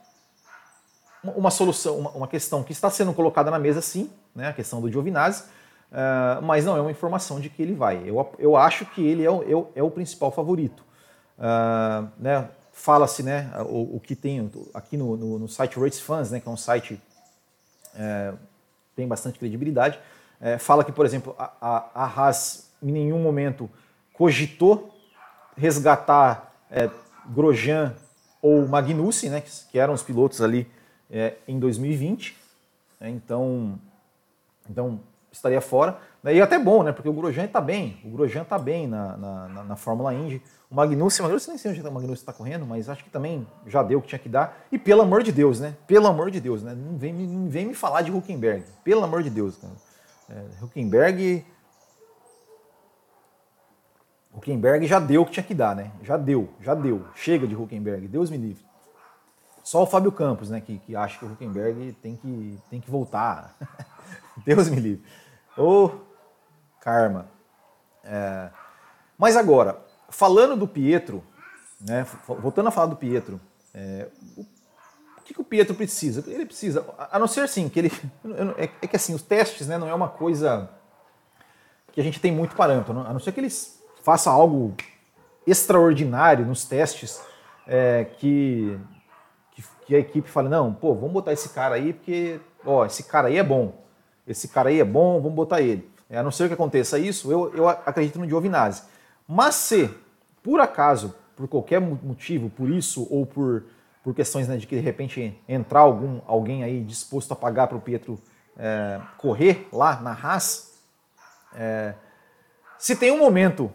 uma 1.32 1.50
solução, 1.50 1.98
uma, 1.98 2.10
uma, 2.10 2.28
questão 2.28 2.62
que 2.62 2.72
está 2.72 2.90
sendo 2.90 3.12
colocada 3.12 3.50
na 3.50 3.58
mesa 3.58 3.80
sim, 3.80 4.10
né? 4.34 4.48
a 4.48 4.52
questão 4.52 4.80
do 4.80 4.90
Giovinazzi, 4.90 5.44
uh, 5.90 6.42
mas 6.42 6.64
não 6.64 6.76
é 6.76 6.80
uma 6.80 6.90
informação 6.90 7.40
de 7.40 7.48
que 7.48 7.62
ele 7.62 7.74
vai. 7.74 8.02
Eu, 8.04 8.32
eu 8.38 8.56
acho 8.56 8.84
que 8.86 9.06
ele 9.06 9.24
é 9.24 9.30
o, 9.30 9.68
é 9.74 9.82
o 9.82 9.90
principal 9.90 10.30
favorito. 10.30 10.84
Uh, 11.38 12.08
né, 12.18 12.48
Fala-se 12.76 13.22
né, 13.22 13.52
o, 13.68 13.96
o, 13.96 14.00
que 14.00 14.16
tem 14.16 14.50
aqui 14.74 14.96
no, 14.96 15.16
no, 15.16 15.38
no, 15.38 15.48
site 15.48 15.78
Race 15.78 16.00
Fans, 16.00 16.32
né, 16.32 16.40
que 16.40 16.48
é 16.48 16.50
um 16.50 16.56
site 16.56 17.00
é, 17.94 18.34
tem 18.96 19.06
bastante 19.06 19.38
credibilidade, 19.38 19.96
é, 20.40 20.58
fala 20.58 20.82
que, 20.82 20.90
por 20.90 21.06
exemplo, 21.06 21.36
a, 21.38 21.52
a, 21.60 21.90
a, 21.94 22.04
Haas 22.04 22.72
em 22.82 22.90
nenhum 22.90 23.20
momento 23.20 23.70
cogitou 24.12 24.92
resgatar 25.56 26.52
é, 26.68 26.90
Grosjean 27.26 27.94
ou 28.42 28.66
Magnussen, 28.66 29.30
né, 29.30 29.40
que, 29.40 29.50
que 29.70 29.78
eram 29.78 29.94
os 29.94 30.02
pilotos 30.02 30.42
ali 30.42 30.68
é, 31.10 31.34
em 31.46 31.58
2020. 31.58 32.36
então, 33.00 33.78
então 34.68 35.00
estaria 35.34 35.60
fora. 35.60 35.98
E 36.24 36.40
até 36.40 36.58
bom, 36.58 36.82
né? 36.82 36.92
Porque 36.92 37.08
o 37.08 37.12
Grosjean 37.12 37.44
está 37.44 37.60
bem. 37.60 37.98
O 38.04 38.10
Grosjean 38.10 38.42
está 38.42 38.58
bem 38.58 38.86
na, 38.86 39.16
na, 39.16 39.64
na, 39.64 39.76
Fórmula 39.76 40.14
Indy. 40.14 40.40
O 40.70 40.74
Magnussen, 40.74 41.20
o 41.20 41.24
Magnussen 41.24 41.50
nem 41.50 41.58
sei 41.58 41.70
onde 41.70 41.80
o 41.80 41.84
Magnussen 41.84 42.14
está 42.14 42.32
correndo, 42.32 42.64
mas 42.64 42.88
acho 42.88 43.04
que 43.04 43.10
também 43.10 43.46
já 43.66 43.82
deu 43.82 43.98
o 43.98 44.02
que 44.02 44.08
tinha 44.08 44.18
que 44.18 44.28
dar. 44.28 44.64
E 44.72 44.78
pelo 44.78 45.02
amor 45.02 45.22
de 45.22 45.30
Deus, 45.30 45.60
né? 45.60 45.76
Pelo 45.86 46.06
amor 46.06 46.30
de 46.30 46.40
Deus, 46.40 46.62
né? 46.62 46.74
Não 46.74 46.96
vem, 46.96 47.12
não 47.12 47.48
vem 47.48 47.66
me 47.66 47.74
falar 47.74 48.02
de 48.02 48.10
Huckenberg. 48.10 48.64
Pelo 48.82 49.04
amor 49.04 49.22
de 49.22 49.30
Deus, 49.30 49.56
cara. 49.56 49.74
É, 50.30 50.64
Huckenberg. 50.64 51.44
Huckenberg 54.34 54.86
já 54.86 54.98
deu 54.98 55.22
o 55.22 55.26
que 55.26 55.32
tinha 55.32 55.44
que 55.44 55.54
dar, 55.54 55.76
né? 55.76 55.92
Já 56.02 56.16
deu, 56.16 56.48
já 56.60 56.74
deu. 56.74 57.04
Chega 57.14 57.46
de 57.46 57.54
Huckenberg, 57.54 58.08
Deus 58.08 58.30
me 58.30 58.38
livre. 58.38 58.64
Só 59.64 59.82
o 59.82 59.86
Fábio 59.86 60.12
Campos, 60.12 60.50
né, 60.50 60.60
que, 60.60 60.78
que 60.78 60.94
acha 60.94 61.18
que 61.18 61.24
o 61.24 61.32
Huckenberg 61.32 61.96
tem 62.02 62.16
que, 62.16 62.58
tem 62.68 62.80
que 62.80 62.90
voltar. 62.90 63.56
Deus 64.44 64.68
me 64.68 64.78
livre. 64.78 65.04
Ô, 65.56 65.86
oh, 65.86 65.90
karma. 66.80 67.26
É, 68.04 68.50
mas 69.16 69.38
agora, 69.38 69.80
falando 70.10 70.54
do 70.54 70.68
Pietro, 70.68 71.24
né, 71.80 72.06
voltando 72.28 72.68
a 72.68 72.70
falar 72.70 72.88
do 72.88 72.96
Pietro, 72.96 73.40
é, 73.72 74.08
o 74.36 75.22
que, 75.24 75.32
que, 75.32 75.40
o 75.40 75.44
Pietro 75.44 75.74
precisa? 75.74 76.22
Ele 76.30 76.44
precisa, 76.44 76.84
a 77.10 77.18
não 77.18 77.26
ser 77.26 77.40
assim, 77.40 77.66
que 77.70 77.78
ele. 77.78 77.92
É, 78.58 78.64
é, 78.64 78.86
que 78.86 78.96
assim, 78.96 79.14
os 79.14 79.22
testes 79.22 79.66
né, 79.66 79.78
não 79.78 79.88
é 79.88 79.94
uma 79.94 80.10
coisa 80.10 80.68
que 81.90 82.00
a 82.02 82.04
gente 82.04 82.20
tem 82.20 82.30
muito 82.30 82.54
parâmetro, 82.54 83.00
a 83.00 83.12
não 83.12 83.20
ser 83.20 83.32
que 83.32 83.40
eles 83.40 83.82
façam 84.02 84.30
algo 84.30 84.74
extraordinário 85.46 86.44
nos 86.44 86.66
testes 86.66 87.22
é, 87.66 88.04
que, 88.18 88.78
que, 89.86 89.94
a 89.94 89.98
equipe 89.98 90.28
fale, 90.28 90.48
não, 90.48 90.72
pô, 90.72 90.94
vamos 90.94 91.12
botar 91.12 91.32
esse 91.32 91.50
cara 91.50 91.74
aí, 91.74 91.92
porque, 91.92 92.40
ó, 92.64 92.84
esse 92.86 93.04
cara 93.04 93.28
aí 93.28 93.36
é 93.36 93.42
bom. 93.42 93.72
Esse 94.26 94.48
cara 94.48 94.68
aí 94.68 94.80
é 94.80 94.84
bom, 94.84 95.20
vamos 95.20 95.34
botar 95.34 95.60
ele. 95.60 95.88
É, 96.08 96.18
a 96.18 96.22
não 96.22 96.30
ser 96.30 96.48
que 96.48 96.54
aconteça 96.54 96.98
isso, 96.98 97.30
eu, 97.30 97.54
eu 97.54 97.68
acredito 97.68 98.18
no 98.18 98.28
Giovinazzi. 98.28 98.82
Mas 99.26 99.54
se, 99.54 99.90
por 100.42 100.60
acaso, 100.60 101.14
por 101.36 101.48
qualquer 101.48 101.80
motivo, 101.80 102.50
por 102.50 102.70
isso 102.70 103.06
ou 103.10 103.26
por, 103.26 103.64
por 104.02 104.14
questões 104.14 104.48
né, 104.48 104.56
de 104.56 104.66
que 104.66 104.76
de 104.76 104.82
repente 104.82 105.38
entrar 105.48 105.80
algum, 105.80 106.20
alguém 106.26 106.62
aí 106.62 106.82
disposto 106.82 107.32
a 107.32 107.36
pagar 107.36 107.66
para 107.66 107.76
o 107.76 107.80
Pietro 107.80 108.18
é, 108.56 109.00
correr 109.18 109.68
lá 109.72 110.00
na 110.00 110.12
Haas, 110.12 110.74
é, 111.54 111.94
se 112.78 112.96
tem 112.96 113.10
um 113.10 113.18
momento 113.18 113.72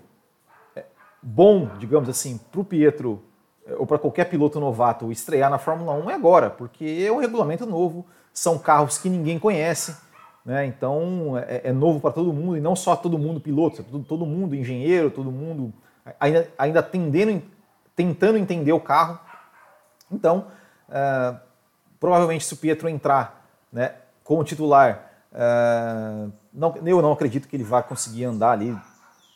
é, 0.76 0.86
bom, 1.22 1.68
digamos 1.78 2.10
assim, 2.10 2.38
para 2.52 2.62
o 2.62 2.66
Pietro 2.66 3.24
ou 3.78 3.86
para 3.86 4.00
qualquer 4.00 4.26
piloto 4.26 4.60
novato 4.60 5.12
estrear 5.12 5.50
na 5.50 5.58
Fórmula 5.58 5.94
1 5.94 6.10
é 6.10 6.14
agora, 6.14 6.50
porque 6.50 7.06
é 7.06 7.12
um 7.12 7.18
regulamento 7.18 7.66
novo, 7.66 8.06
são 8.34 8.58
carros 8.58 8.98
que 8.98 9.10
ninguém 9.10 9.38
conhece, 9.38 9.96
né? 10.46 10.66
Então 10.66 11.38
é, 11.38 11.62
é 11.66 11.72
novo 11.72 12.00
para 12.00 12.12
todo 12.12 12.34
mundo 12.34 12.58
e 12.58 12.62
não 12.62 12.76
só 12.76 12.96
todo 12.96 13.18
mundo 13.18 13.40
piloto, 13.40 13.84
todo, 13.84 14.04
todo 14.04 14.26
mundo 14.26 14.56
engenheiro, 14.56 15.12
todo 15.12 15.32
mundo 15.32 15.74
ainda, 16.20 16.48
ainda 16.58 16.82
tendendo, 16.82 17.42
tentando 17.96 18.38
entender 18.38 18.72
o 18.72 18.80
carro. 18.80 19.20
Então, 20.12 20.48
é, 20.90 21.36
provavelmente 22.00 22.46
se 22.46 22.54
o 22.54 22.58
Pietro 22.58 22.88
entrar 22.88 23.46
né, 23.72 23.96
como 24.24 24.44
titular, 24.44 25.12
é, 25.34 26.28
não, 26.54 26.76
eu 26.86 27.02
não 27.02 27.12
acredito 27.12 27.48
que 27.48 27.56
ele 27.56 27.64
vá 27.64 27.84
conseguir 27.84 28.26
andar 28.26 28.52
ali, 28.52 28.76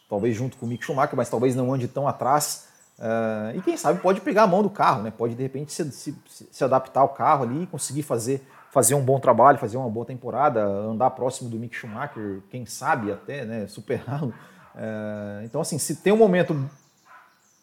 talvez 0.10 0.36
junto 0.36 0.58
com 0.58 0.65
o 0.65 0.69
Mick 0.69 0.84
Schumacher, 0.84 1.15
mas 1.15 1.30
talvez 1.30 1.56
não 1.56 1.74
ande 1.74 1.88
tão 1.88 2.08
atrás. 2.08 2.72
É, 2.99 3.56
e 3.56 3.62
quem 3.62 3.75
sabe 3.75 3.99
pode 3.99 4.21
pegar 4.21 4.43
a 4.43 4.47
mão 4.47 4.62
do 4.62 4.69
carro, 4.69 5.03
né? 5.03 5.12
pode 5.12 5.36
de 5.36 5.43
repente 5.43 5.73
se, 5.73 5.91
se, 5.91 6.15
se 6.51 6.63
adaptar 6.63 7.01
ao 7.01 7.10
carro 7.10 7.43
ali 7.43 7.63
e 7.63 7.67
conseguir 7.67 8.03
fazer 8.03 8.45
fazer 8.73 8.95
um 8.95 9.03
bom 9.03 9.19
trabalho, 9.19 9.60
fazer 9.60 9.77
uma 9.77 9.88
boa 9.88 10.03
temporada, 10.03 10.65
andar 10.65 11.12
próximo 11.12 11.47
do 11.47 11.60
Mick 11.60 11.75
Schumacher, 11.75 12.41
quem 12.49 12.65
sabe 12.65 13.12
até, 13.12 13.45
né, 13.45 13.67
superá-lo. 13.69 14.34
É, 14.75 15.41
então, 15.45 15.62
assim, 15.62 15.77
se 15.77 15.97
tem 15.97 16.12
um 16.12 16.17
momento 16.17 16.67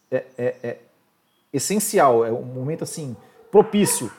é, 0.08 0.24
é, 0.38 0.56
é 0.62 0.78
essencial, 1.52 2.24
é 2.24 2.30
um 2.30 2.44
momento 2.44 2.84
assim 2.84 3.16
propício 3.50 4.10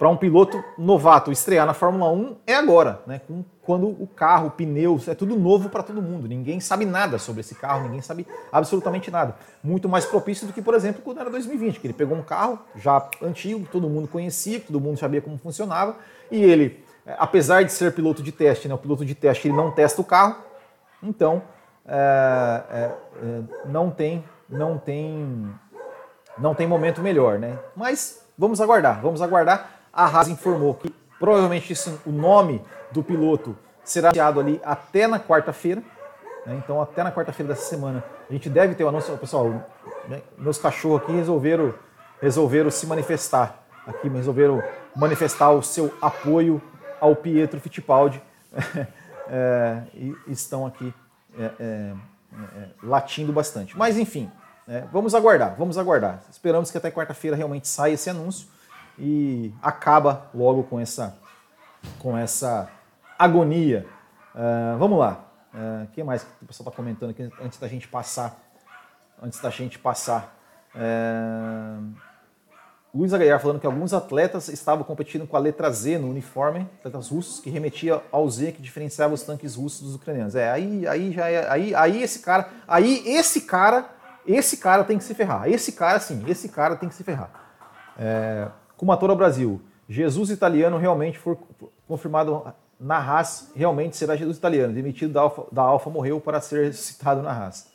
para 0.00 0.08
um 0.08 0.16
piloto 0.16 0.64
novato 0.78 1.30
estrear 1.30 1.66
na 1.66 1.74
Fórmula 1.74 2.10
1 2.10 2.36
é 2.46 2.54
agora, 2.54 3.02
né? 3.06 3.20
Quando 3.60 3.86
o 3.86 4.06
carro, 4.06 4.46
o 4.46 4.50
pneu, 4.50 4.98
é 5.06 5.14
tudo 5.14 5.36
novo 5.36 5.68
para 5.68 5.82
todo 5.82 6.00
mundo. 6.00 6.26
Ninguém 6.26 6.58
sabe 6.58 6.86
nada 6.86 7.18
sobre 7.18 7.40
esse 7.40 7.54
carro, 7.54 7.82
ninguém 7.82 8.00
sabe 8.00 8.26
absolutamente 8.50 9.10
nada. 9.10 9.36
Muito 9.62 9.90
mais 9.90 10.06
propício 10.06 10.46
do 10.46 10.54
que, 10.54 10.62
por 10.62 10.72
exemplo, 10.72 11.02
quando 11.04 11.20
era 11.20 11.28
2020, 11.28 11.80
que 11.80 11.86
ele 11.86 11.92
pegou 11.92 12.16
um 12.16 12.22
carro 12.22 12.58
já 12.76 13.06
antigo, 13.22 13.68
todo 13.70 13.90
mundo 13.90 14.08
conhecia, 14.08 14.58
todo 14.58 14.80
mundo 14.80 14.98
sabia 14.98 15.20
como 15.20 15.36
funcionava, 15.36 15.94
e 16.30 16.42
ele, 16.42 16.82
é, 17.04 17.14
apesar 17.18 17.62
de 17.62 17.70
ser 17.70 17.94
piloto 17.94 18.22
de 18.22 18.32
teste, 18.32 18.68
né? 18.68 18.74
O 18.74 18.78
piloto 18.78 19.04
de 19.04 19.14
teste 19.14 19.48
ele 19.48 19.54
não 19.54 19.70
testa 19.70 20.00
o 20.00 20.04
carro, 20.04 20.36
então 21.02 21.42
é, 21.86 22.62
é 22.72 22.90
não 23.66 23.90
tem, 23.90 24.24
não 24.48 24.78
tem, 24.78 25.46
não 26.38 26.54
tem 26.54 26.66
momento 26.66 27.02
melhor, 27.02 27.38
né? 27.38 27.58
Mas 27.76 28.26
vamos 28.38 28.62
aguardar, 28.62 29.02
vamos 29.02 29.20
aguardar 29.20 29.79
a 29.92 30.06
Haas 30.06 30.28
informou 30.28 30.74
que 30.74 30.94
provavelmente 31.18 31.72
isso, 31.72 32.00
o 32.06 32.10
nome 32.10 32.62
do 32.90 33.02
piloto 33.02 33.56
será 33.84 34.08
anunciado 34.08 34.40
ali 34.40 34.60
até 34.64 35.06
na 35.06 35.18
quarta-feira. 35.18 35.82
Né? 36.46 36.60
Então, 36.62 36.80
até 36.80 37.02
na 37.02 37.12
quarta-feira 37.12 37.52
dessa 37.52 37.68
semana, 37.68 38.02
a 38.28 38.32
gente 38.32 38.48
deve 38.48 38.74
ter 38.74 38.84
o 38.84 38.88
anúncio. 38.88 39.16
Pessoal, 39.18 39.50
né? 40.08 40.22
meus 40.38 40.58
cachorros 40.58 41.02
aqui 41.02 41.12
resolveram, 41.12 41.74
resolveram 42.20 42.70
se 42.70 42.86
manifestar 42.86 43.60
aqui 43.86 44.08
resolveram 44.08 44.62
manifestar 44.94 45.50
o 45.50 45.62
seu 45.62 45.92
apoio 46.00 46.62
ao 47.00 47.16
Pietro 47.16 47.60
Fittipaldi 47.60 48.22
é, 49.28 49.82
e 49.94 50.14
estão 50.28 50.66
aqui 50.66 50.92
é, 51.38 51.42
é, 51.42 51.54
é, 51.60 51.94
latindo 52.82 53.32
bastante. 53.32 53.76
Mas 53.76 53.96
enfim, 53.96 54.30
é, 54.68 54.84
vamos 54.92 55.14
aguardar, 55.14 55.54
vamos 55.56 55.78
aguardar. 55.78 56.22
Esperamos 56.30 56.70
que 56.70 56.78
até 56.78 56.90
quarta-feira 56.90 57.36
realmente 57.36 57.68
saia 57.68 57.94
esse 57.94 58.10
anúncio 58.10 58.48
e 59.00 59.54
acaba 59.62 60.28
logo 60.34 60.64
com 60.64 60.78
essa, 60.78 61.18
com 61.98 62.16
essa 62.16 62.68
agonia. 63.18 63.86
Uh, 64.34 64.78
vamos 64.78 64.98
lá. 64.98 65.24
O 65.52 65.84
uh, 65.84 65.86
que 65.88 66.02
mais 66.04 66.22
que 66.22 66.44
o 66.44 66.46
pessoal 66.46 66.68
está 66.68 66.76
comentando 66.76 67.10
aqui 67.10 67.28
antes 67.40 67.58
da 67.58 67.66
gente 67.66 67.88
passar? 67.88 68.38
Antes 69.20 69.40
da 69.40 69.50
gente 69.50 69.78
passar. 69.78 70.36
Uh, 70.74 71.92
Luiz 72.92 73.14
Aguiar 73.14 73.40
falando 73.40 73.60
que 73.60 73.66
alguns 73.66 73.92
atletas 73.94 74.48
estavam 74.48 74.84
competindo 74.84 75.26
com 75.26 75.36
a 75.36 75.40
letra 75.40 75.70
Z 75.70 75.98
no 75.98 76.10
uniforme, 76.10 76.68
atletas 76.80 77.08
russos, 77.08 77.40
que 77.40 77.48
remetia 77.48 78.02
ao 78.10 78.28
Z 78.28 78.52
que 78.52 78.60
diferenciava 78.60 79.14
os 79.14 79.22
tanques 79.22 79.54
russos 79.54 79.80
dos 79.80 79.94
ucranianos. 79.94 80.34
É, 80.34 80.50
aí, 80.50 80.86
aí 80.86 81.12
já 81.12 81.28
é, 81.28 81.48
aí, 81.48 81.74
aí 81.74 82.02
esse 82.02 82.18
cara, 82.18 82.48
aí 82.66 83.02
esse 83.06 83.42
cara, 83.42 83.88
esse 84.26 84.56
cara 84.56 84.84
tem 84.84 84.98
que 84.98 85.04
se 85.04 85.14
ferrar. 85.14 85.48
Esse 85.48 85.72
cara, 85.72 86.00
sim, 86.00 86.24
esse 86.26 86.48
cara 86.48 86.74
tem 86.74 86.88
que 86.88 86.94
se 86.94 87.04
ferrar. 87.04 87.30
É, 87.96 88.48
Kumatora 88.80 89.14
Brasil, 89.14 89.60
Jesus 89.86 90.30
italiano 90.30 90.78
realmente 90.78 91.18
foi 91.18 91.36
confirmado 91.86 92.50
na 92.80 92.96
Haas, 92.96 93.52
realmente 93.54 93.94
será 93.94 94.16
Jesus 94.16 94.38
italiano, 94.38 94.72
demitido 94.72 95.12
da 95.12 95.20
Alfa, 95.20 95.44
da 95.52 95.90
morreu 95.90 96.18
para 96.18 96.40
ser 96.40 96.72
citado 96.72 97.20
na 97.20 97.30
Haas. 97.30 97.68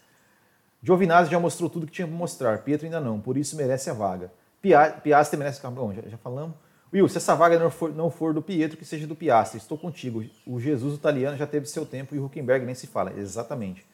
Giovinazzi 0.82 1.30
já 1.30 1.40
mostrou 1.40 1.70
tudo 1.70 1.86
que 1.86 1.92
tinha 1.92 2.08
para 2.08 2.18
mostrar, 2.18 2.58
Pietro 2.64 2.88
ainda 2.88 3.00
não, 3.00 3.22
por 3.22 3.38
isso 3.38 3.56
merece 3.56 3.88
a 3.88 3.94
vaga. 3.94 4.32
Piastri 5.04 5.38
merece 5.38 5.62
Bom, 5.68 5.94
já, 5.94 6.02
já 6.10 6.18
falamos. 6.18 6.56
Will, 6.92 7.08
se 7.08 7.18
essa 7.18 7.36
vaga 7.36 7.60
não 7.60 7.70
for, 7.70 7.94
não 7.94 8.10
for, 8.10 8.34
do 8.34 8.42
Pietro, 8.42 8.76
que 8.76 8.84
seja 8.84 9.06
do 9.06 9.16
Piastri. 9.16 9.60
Estou 9.60 9.78
contigo. 9.78 10.26
O 10.44 10.60
Jesus 10.60 10.96
italiano 10.96 11.38
já 11.38 11.46
teve 11.46 11.68
seu 11.68 11.86
tempo 11.86 12.16
e 12.16 12.18
o 12.18 12.26
Huckenberg 12.26 12.66
nem 12.66 12.74
se 12.74 12.88
fala. 12.88 13.14
Exatamente. 13.16 13.86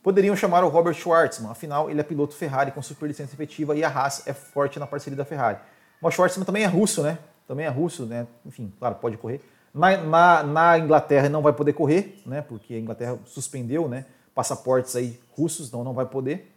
Poderiam 0.00 0.36
chamar 0.36 0.62
o 0.62 0.68
Robert 0.68 0.94
Schwartzman, 0.94 1.50
afinal 1.50 1.90
ele 1.90 2.00
é 2.00 2.04
piloto 2.04 2.36
Ferrari 2.36 2.70
com 2.70 2.80
superlicença 2.80 3.34
efetiva 3.34 3.74
e 3.74 3.82
a 3.82 3.88
Haas 3.88 4.28
é 4.28 4.32
forte 4.32 4.78
na 4.78 4.86
parceria 4.86 5.16
da 5.16 5.24
Ferrari. 5.24 5.58
O 6.02 6.10
Schwartzman 6.10 6.44
também 6.44 6.64
é 6.64 6.66
russo, 6.66 7.02
né? 7.02 7.18
Também 7.46 7.64
é 7.64 7.68
russo, 7.68 8.04
né? 8.04 8.26
Enfim, 8.44 8.72
claro, 8.78 8.96
pode 8.96 9.16
correr. 9.16 9.40
Na, 9.72 9.96
na, 9.96 10.42
na, 10.42 10.78
Inglaterra 10.78 11.28
não 11.28 11.40
vai 11.40 11.52
poder 11.52 11.72
correr, 11.72 12.20
né? 12.26 12.42
Porque 12.42 12.74
a 12.74 12.78
Inglaterra 12.78 13.18
suspendeu, 13.24 13.88
né? 13.88 14.04
Passaportes 14.34 14.96
aí 14.96 15.18
russos, 15.30 15.68
então 15.68 15.84
não 15.84 15.92
vai 15.92 16.06
poder. 16.06 16.52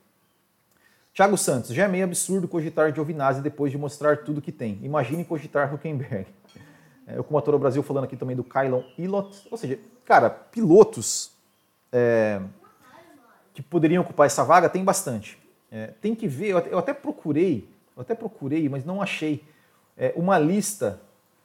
Thiago 1.13 1.37
Santos, 1.37 1.73
já 1.73 1.85
é 1.85 1.87
meio 1.87 2.03
absurdo 2.03 2.47
cogitar 2.47 2.93
Giovinazzi 2.93 3.41
depois 3.41 3.71
de 3.71 3.77
mostrar 3.77 4.17
tudo 4.17 4.41
que 4.41 4.51
tem. 4.51 4.79
Imagine 4.81 5.23
cogitar 5.23 5.73
Huckenberg. 5.73 6.27
É, 7.07 7.19
o 7.19 7.23
Comatora 7.23 7.55
Brasil 7.59 7.83
falando 7.83 8.05
aqui 8.05 8.17
também 8.17 8.35
do 8.35 8.43
Kylon 8.43 8.81
Ilott. 8.97 9.47
Ou 9.51 9.57
seja, 9.59 9.77
cara, 10.03 10.27
pilotos 10.27 11.29
é, 11.91 12.41
que 13.53 13.61
poderiam 13.61 14.01
ocupar 14.01 14.25
essa 14.25 14.43
vaga 14.43 14.67
tem 14.67 14.83
bastante. 14.83 15.37
É, 15.71 15.93
tem 16.01 16.15
que 16.15 16.27
ver, 16.27 16.49
eu 16.71 16.79
até 16.79 16.95
procurei, 16.95 17.69
eu 17.95 18.01
até 18.01 18.13
procurei, 18.13 18.67
mas 18.67 18.83
não 18.83 19.01
achei 19.01 19.43
é, 19.97 20.13
uma 20.15 20.37
lista 20.37 21.01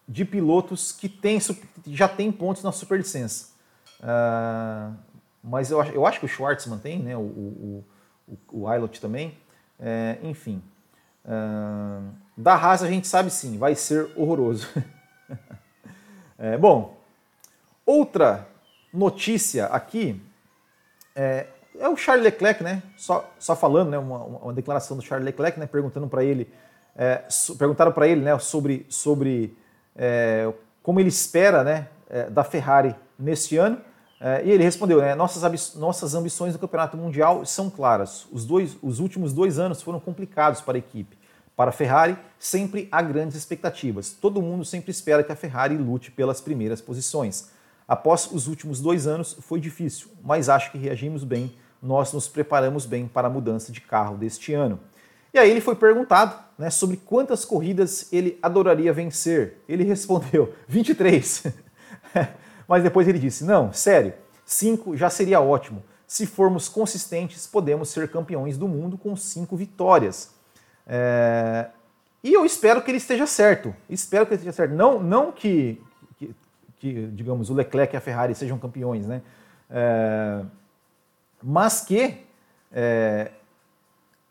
de 0.09 0.25
pilotos 0.25 0.91
que 0.93 1.09
tem, 1.09 1.39
já 1.87 2.09
tem 2.09 2.33
pontos 2.33 2.63
na 2.63 2.73
superlicença. 2.73 3.51
Uh, 4.01 4.97
mas 5.43 5.71
eu, 5.71 5.83
eu 5.85 6.07
acho 6.07 6.19
que 6.19 6.25
o 6.25 6.29
Schwartzman 6.29 6.79
tem, 6.79 6.99
né, 6.99 7.17
o, 7.17 7.21
o, 7.21 7.85
o, 8.27 8.63
o 8.63 8.75
Ilott 8.75 9.01
também. 9.01 9.39
É, 9.79 10.19
enfim. 10.23 10.63
Uh, 11.25 12.11
da 12.37 12.55
Haas 12.55 12.83
a 12.83 12.89
gente 12.89 13.07
sabe 13.07 13.31
sim, 13.31 13.57
vai 13.57 13.75
ser 13.75 14.11
horroroso. 14.17 14.67
é, 16.37 16.59
bom, 16.59 16.97
outra 17.87 18.49
notícia 18.93 19.67
aqui 19.67 20.21
é, 21.15 21.47
é, 21.81 21.89
o 21.89 21.97
Charles 21.97 22.25
Leclerc, 22.25 22.63
né? 22.63 22.83
Só, 22.97 23.29
só 23.39 23.57
falando, 23.57 23.91
né? 23.91 23.99
Uma, 23.99 24.19
uma 24.19 24.53
declaração 24.53 24.97
do 24.97 25.03
Charles 25.03 25.25
Leclerc, 25.25 25.59
né? 25.59 25.67
Perguntando 25.67 26.07
para 26.07 26.23
ele, 26.23 26.53
é, 26.95 27.25
so, 27.29 27.57
perguntaram 27.57 27.91
para 27.91 28.07
ele, 28.07 28.21
né? 28.21 28.39
Sobre, 28.39 28.87
sobre 28.89 29.57
é, 29.97 30.53
como 30.83 31.01
ele 31.01 31.09
espera, 31.09 31.65
né? 31.65 31.89
É, 32.09 32.29
da 32.29 32.45
Ferrari 32.45 32.95
neste 33.19 33.57
ano. 33.57 33.79
É, 34.21 34.45
e 34.45 34.51
ele 34.51 34.63
respondeu, 34.63 35.01
né, 35.01 35.15
nossas, 35.15 35.75
nossas 35.77 36.15
ambições 36.15 36.53
no 36.53 36.59
Campeonato 36.59 36.95
Mundial 36.95 37.47
são 37.47 37.71
claras. 37.71 38.27
Os, 38.31 38.45
dois, 38.45 38.77
os 38.83 39.01
últimos 39.01 39.33
dois 39.33 39.59
anos 39.59 39.81
foram 39.81 39.99
complicados 39.99 40.61
para 40.61 40.77
a 40.77 40.79
equipe. 40.79 41.17
Para 41.57 41.71
a 41.71 41.73
Ferrari, 41.73 42.19
sempre 42.39 42.87
há 42.93 43.01
grandes 43.01 43.35
expectativas. 43.35 44.11
Todo 44.13 44.43
mundo 44.43 44.63
sempre 44.63 44.91
espera 44.91 45.25
que 45.25 45.33
a 45.33 45.37
Ferrari 45.37 45.75
lute 45.75 46.11
pelas 46.11 46.39
primeiras 46.39 46.83
posições. 46.83 47.51
Após 47.89 48.31
os 48.31 48.47
últimos 48.47 48.81
dois 48.81 49.07
anos, 49.07 49.37
foi 49.41 49.59
difícil, 49.59 50.11
mas 50.23 50.49
acho 50.51 50.71
que 50.71 50.79
reagimos 50.79 51.25
bem. 51.25 51.55
Nós 51.83 52.13
nos 52.13 52.29
preparamos 52.29 52.87
bem 52.87 53.07
para 53.09 53.29
a 53.29 53.31
mudança 53.31 53.73
de 53.73 53.81
carro 53.81 54.17
deste 54.17 54.53
ano. 54.53 54.79
E 55.33 55.39
aí 55.39 55.51
ele 55.51 55.61
foi 55.61 55.77
perguntado 55.77 56.37
né, 56.59 56.71
sobre 56.71 56.97
quantas 56.97 57.45
corridas 57.45 58.13
ele 58.13 58.39
adoraria 58.43 58.93
vencer. 58.93 59.59
Ele 59.69 59.85
respondeu: 59.85 60.55
23. 60.69 61.45
Mas 62.69 62.83
depois 62.83 63.09
ele 63.09 63.19
disse: 63.19 63.45
não, 63.45 63.73
sério, 63.73 64.13
cinco 64.45 64.97
já 64.97 65.09
seria 65.09 65.41
ótimo. 65.41 65.83
Se 66.07 66.27
formos 66.27 66.69
consistentes, 66.69 67.47
podemos 67.47 67.89
ser 67.89 68.11
campeões 68.11 68.59
do 68.59 68.67
mundo 68.67 68.99
com 68.99 69.15
cinco 69.15 69.57
vitórias. 69.57 70.35
É... 70.87 71.69
E 72.23 72.33
eu 72.35 72.45
espero 72.45 72.83
que 72.83 72.91
ele 72.91 72.99
esteja 72.99 73.27
certo. 73.27 73.75
Espero 73.89 74.27
que 74.27 74.33
ele 74.33 74.41
esteja 74.41 74.53
certo. 74.53 74.75
Não, 74.75 75.01
não 75.01 75.31
que, 75.31 75.81
que, 76.19 76.35
que 76.79 77.07
digamos, 77.07 77.49
o 77.49 77.55
Leclerc 77.55 77.95
e 77.95 77.97
a 77.97 78.01
Ferrari 78.01 78.35
sejam 78.35 78.59
campeões, 78.59 79.07
né? 79.07 79.23
É... 79.71 80.43
Mas 81.43 81.81
que 81.81 82.19
é... 82.73 83.31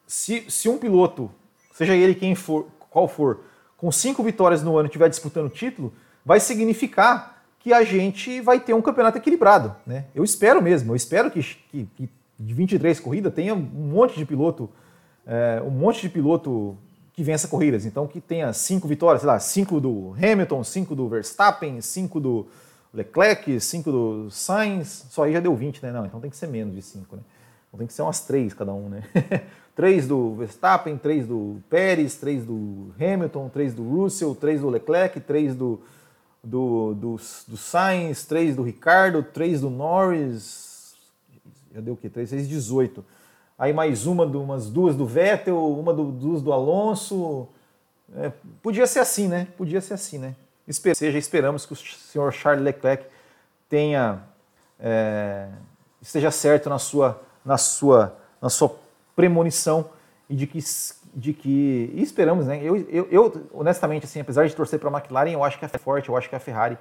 se, 0.05 0.45
se 0.49 0.69
um 0.69 0.77
piloto, 0.77 1.31
seja 1.73 1.95
ele 1.95 2.15
quem 2.15 2.35
for, 2.35 2.67
qual 2.89 3.07
for, 3.07 3.41
com 3.77 3.91
cinco 3.91 4.21
vitórias 4.23 4.61
no 4.61 4.77
ano 4.77 4.87
estiver 4.87 5.09
disputando 5.09 5.47
o 5.47 5.49
título, 5.49 5.93
vai 6.25 6.39
significar 6.39 7.43
que 7.59 7.73
a 7.73 7.83
gente 7.83 8.41
vai 8.41 8.59
ter 8.59 8.73
um 8.73 8.81
campeonato 8.81 9.17
equilibrado. 9.17 9.75
Né? 9.85 10.05
Eu 10.15 10.23
espero 10.23 10.61
mesmo, 10.61 10.91
eu 10.91 10.95
espero 10.95 11.29
que, 11.29 11.41
que, 11.41 11.87
que 11.95 12.09
de 12.39 12.53
23 12.53 12.99
corridas 12.99 13.33
tenha 13.33 13.53
um 13.53 13.59
monte 13.59 14.17
de 14.17 14.25
piloto, 14.25 14.69
é, 15.25 15.61
um 15.65 15.69
monte 15.69 16.01
de 16.01 16.09
piloto 16.09 16.77
que 17.13 17.23
vença 17.23 17.47
corridas. 17.47 17.85
Então 17.85 18.07
que 18.07 18.21
tenha 18.21 18.53
cinco 18.53 18.87
vitórias, 18.87 19.21
sei 19.21 19.27
lá, 19.27 19.39
cinco 19.39 19.81
do 19.81 20.15
Hamilton, 20.17 20.63
cinco 20.63 20.95
do 20.95 21.09
Verstappen, 21.09 21.81
cinco 21.81 22.19
do 22.19 22.47
Leclerc, 22.93 23.59
cinco 23.59 23.91
do 23.91 24.31
Sainz, 24.31 25.05
só 25.09 25.23
aí 25.23 25.33
já 25.33 25.39
deu 25.39 25.55
20, 25.55 25.83
né? 25.83 25.91
Não, 25.91 26.05
então 26.05 26.19
tem 26.19 26.29
que 26.29 26.37
ser 26.37 26.47
menos 26.47 26.75
de 26.75 26.81
cinco, 26.81 27.15
né? 27.15 27.21
Então 27.67 27.77
tem 27.77 27.87
que 27.87 27.93
ser 27.93 28.01
umas 28.01 28.21
três 28.21 28.53
cada 28.53 28.73
um, 28.73 28.89
né? 28.89 29.03
três 29.75 30.07
do 30.07 30.33
Verstappen, 30.35 30.97
três 30.97 31.27
do 31.27 31.61
Pérez, 31.69 32.15
três 32.15 32.45
do 32.45 32.93
Hamilton, 32.99 33.49
três 33.49 33.73
do 33.73 33.83
Russell, 33.83 34.33
três 34.35 34.61
do 34.61 34.69
Leclerc, 34.69 35.19
três 35.19 35.55
do 35.55 35.79
do, 36.43 36.93
do, 36.93 37.15
do 37.47 37.57
Sainz, 37.57 38.25
3 38.25 38.55
do 38.55 38.63
Ricardo, 38.63 39.23
3 39.23 39.61
do 39.61 39.69
Norris, 39.69 40.95
já 41.73 41.81
deu 41.81 41.93
o 41.93 41.97
quê? 41.97 42.09
3, 42.09 42.29
6, 42.29 42.47
18. 42.47 43.03
Aí 43.57 43.73
mais 43.73 44.05
uma, 44.05 44.25
do, 44.25 44.41
umas 44.41 44.69
duas 44.69 44.95
do 44.95 45.05
Vettel, 45.05 45.57
uma 45.77 45.93
do, 45.93 46.11
duas 46.11 46.41
do 46.41 46.53
Alonso. 46.53 47.47
É, 48.15 48.31
podia 48.63 48.87
ser 48.87 48.99
assim, 48.99 49.27
né? 49.27 49.47
Podia 49.57 49.81
ser 49.81 49.93
assim, 49.93 50.17
né? 50.17 50.35
Seja, 50.69 51.17
esperamos 51.17 51.65
que 51.65 51.73
o 51.73 51.75
senhor 51.75 52.31
Charles 52.31 52.63
Leclerc 52.63 53.05
tenha 53.67 54.23
é, 54.79 55.49
esteja 56.01 56.31
certo 56.31 56.69
na 56.69 56.79
sua, 56.79 57.21
na 57.43 57.57
sua, 57.57 58.15
na 58.41 58.49
sua 58.49 58.75
premonição 59.15 59.89
e 60.29 60.35
de 60.35 60.47
que 60.47 60.59
de 61.13 61.33
que. 61.33 61.91
E 61.93 62.01
esperamos, 62.01 62.45
né? 62.45 62.59
Eu, 62.63 62.77
eu, 62.77 63.07
eu, 63.09 63.47
honestamente, 63.51 64.05
assim, 64.05 64.19
apesar 64.19 64.47
de 64.47 64.55
torcer 64.55 64.79
para 64.79 64.89
a 64.89 64.99
McLaren, 64.99 65.31
eu 65.31 65.43
acho 65.43 65.57
que 65.57 65.65
é 65.65 65.67
forte, 65.67 66.09
eu 66.09 66.15
acho 66.15 66.29
que 66.29 66.35
a 66.35 66.39
Ferrari 66.39 66.77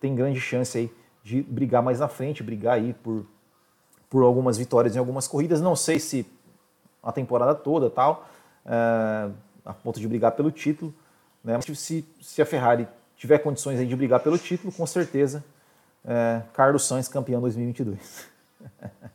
tem 0.00 0.14
grande 0.14 0.40
chance 0.40 0.78
aí 0.78 0.92
de 1.22 1.42
brigar 1.42 1.82
mais 1.82 2.00
na 2.00 2.08
frente, 2.08 2.42
brigar 2.42 2.74
aí 2.74 2.92
por, 2.92 3.26
por 4.08 4.22
algumas 4.22 4.58
vitórias 4.58 4.96
em 4.96 4.98
algumas 4.98 5.26
corridas. 5.26 5.60
Não 5.60 5.76
sei 5.76 5.98
se 5.98 6.26
a 7.02 7.12
temporada 7.12 7.54
toda 7.54 7.90
tal, 7.90 8.28
é, 8.64 9.30
a 9.64 9.72
ponto 9.72 10.00
de 10.00 10.08
brigar 10.08 10.32
pelo 10.32 10.50
título. 10.50 10.94
Né? 11.42 11.60
Se, 11.60 12.04
se 12.20 12.42
a 12.42 12.46
Ferrari 12.46 12.86
tiver 13.22 13.38
condições 13.38 13.78
aí 13.78 13.86
de 13.86 13.94
brigar 13.94 14.18
pelo 14.18 14.36
título, 14.36 14.72
com 14.72 14.84
certeza, 14.84 15.44
é, 16.04 16.42
Carlos 16.52 16.88
Sainz 16.88 17.06
campeão 17.06 17.40
2022. 17.40 18.26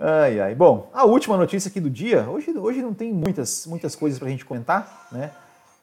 Ai, 0.00 0.38
ai. 0.38 0.54
Bom, 0.54 0.88
a 0.94 1.04
última 1.04 1.36
notícia 1.36 1.68
aqui 1.68 1.80
do 1.80 1.90
dia, 1.90 2.22
hoje, 2.30 2.56
hoje 2.56 2.80
não 2.80 2.94
tem 2.94 3.12
muitas, 3.12 3.66
muitas 3.66 3.96
coisas 3.96 4.16
para 4.16 4.28
a 4.28 4.30
gente 4.30 4.44
comentar, 4.44 5.08
né? 5.10 5.32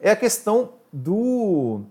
É 0.00 0.10
a 0.10 0.16
questão 0.16 0.72
do 0.90 1.82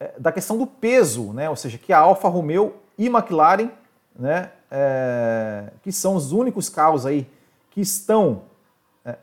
é, 0.00 0.12
da 0.18 0.32
questão 0.32 0.58
do 0.58 0.66
peso, 0.66 1.32
né? 1.32 1.48
Ou 1.48 1.54
seja, 1.54 1.78
que 1.78 1.92
a 1.92 1.98
Alfa 2.00 2.26
Romeo 2.26 2.74
e 2.98 3.06
McLaren, 3.06 3.70
né? 4.18 4.50
É, 4.68 5.68
que 5.80 5.92
são 5.92 6.16
os 6.16 6.32
únicos 6.32 6.68
carros 6.68 7.06
aí 7.06 7.28
que 7.70 7.80
estão 7.80 8.42
é, 9.04 9.14